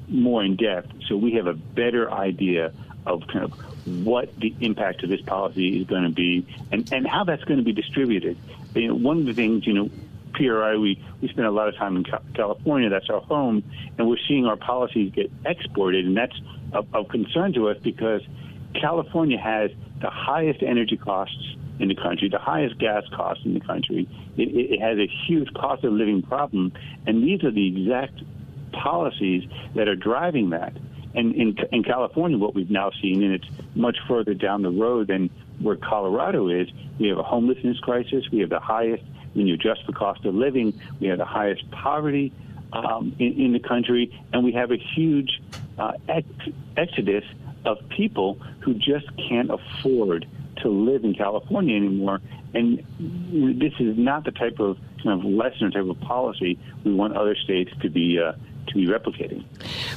[0.08, 2.72] more in depth so we have a better idea
[3.06, 3.52] of kind of
[4.04, 7.58] what the impact of this policy is going to be and, and how that's going
[7.58, 8.36] to be distributed.
[8.74, 9.90] You know, one of the things, you know,
[10.34, 12.04] PRI, we, we spend a lot of time in
[12.34, 13.64] California, that's our home,
[13.98, 16.38] and we're seeing our policies get exported, and that's
[16.72, 18.22] of, of concern to us because
[18.74, 19.70] California has
[20.00, 21.51] the highest energy costs
[21.82, 24.08] in the country, the highest gas costs in the country.
[24.36, 26.72] It, it, it has a huge cost of living problem,
[27.06, 28.22] and these are the exact
[28.72, 30.74] policies that are driving that.
[31.14, 35.08] And in, in California, what we've now seen, and it's much further down the road
[35.08, 35.28] than
[35.60, 36.68] where Colorado is,
[36.98, 38.24] we have a homelessness crisis.
[38.30, 39.02] We have the highest,
[39.34, 42.32] when you adjust for cost of living, we have the highest poverty
[42.72, 45.42] um, in, in, the country, and we have a huge
[45.78, 46.26] uh, ex-
[46.76, 47.24] exodus
[47.66, 50.26] of people who just can't afford
[50.62, 52.20] to live in California anymore.
[52.54, 52.78] And
[53.60, 57.16] this is not the type of kind of lesson or type of policy we want
[57.16, 58.32] other states to be uh,
[58.68, 59.44] to be replicating.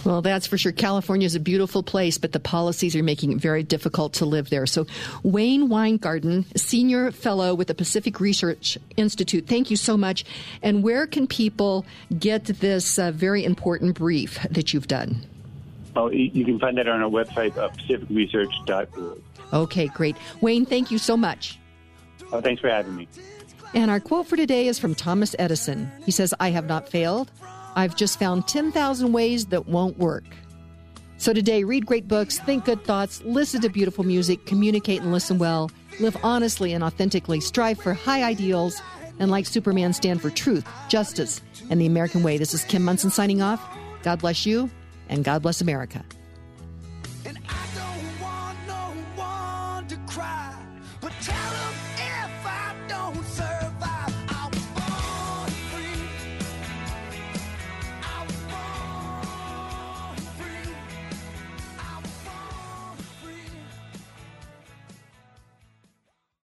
[0.04, 0.72] Well, that's for sure.
[0.72, 4.50] California is a beautiful place, but the policies are making it very difficult to live
[4.50, 4.66] there.
[4.66, 4.88] So,
[5.24, 10.26] Wayne Winegarden, Senior Fellow with the Pacific Research Institute, thank you so much.
[10.62, 11.86] And where can people
[12.18, 15.26] get this uh, very important brief that you've done?
[15.96, 19.22] Oh, you can find that on our website, uh, pacificresearch.org.
[19.54, 20.16] Okay, great.
[20.42, 21.60] Wayne, thank you so much.
[22.32, 23.08] Oh, thanks for having me.
[23.74, 25.92] And our quote for today is from Thomas Edison.
[26.06, 27.32] He says, I have not failed.
[27.76, 30.24] I've just found 10,000 ways that won't work.
[31.18, 35.38] So today, read great books, think good thoughts, listen to beautiful music, communicate and listen
[35.38, 38.82] well, live honestly and authentically, strive for high ideals,
[39.20, 42.38] and like Superman, stand for truth, justice, and the American way.
[42.38, 43.62] This is Kim Monson signing off.
[44.04, 44.70] God bless you,
[45.08, 46.04] and God bless America.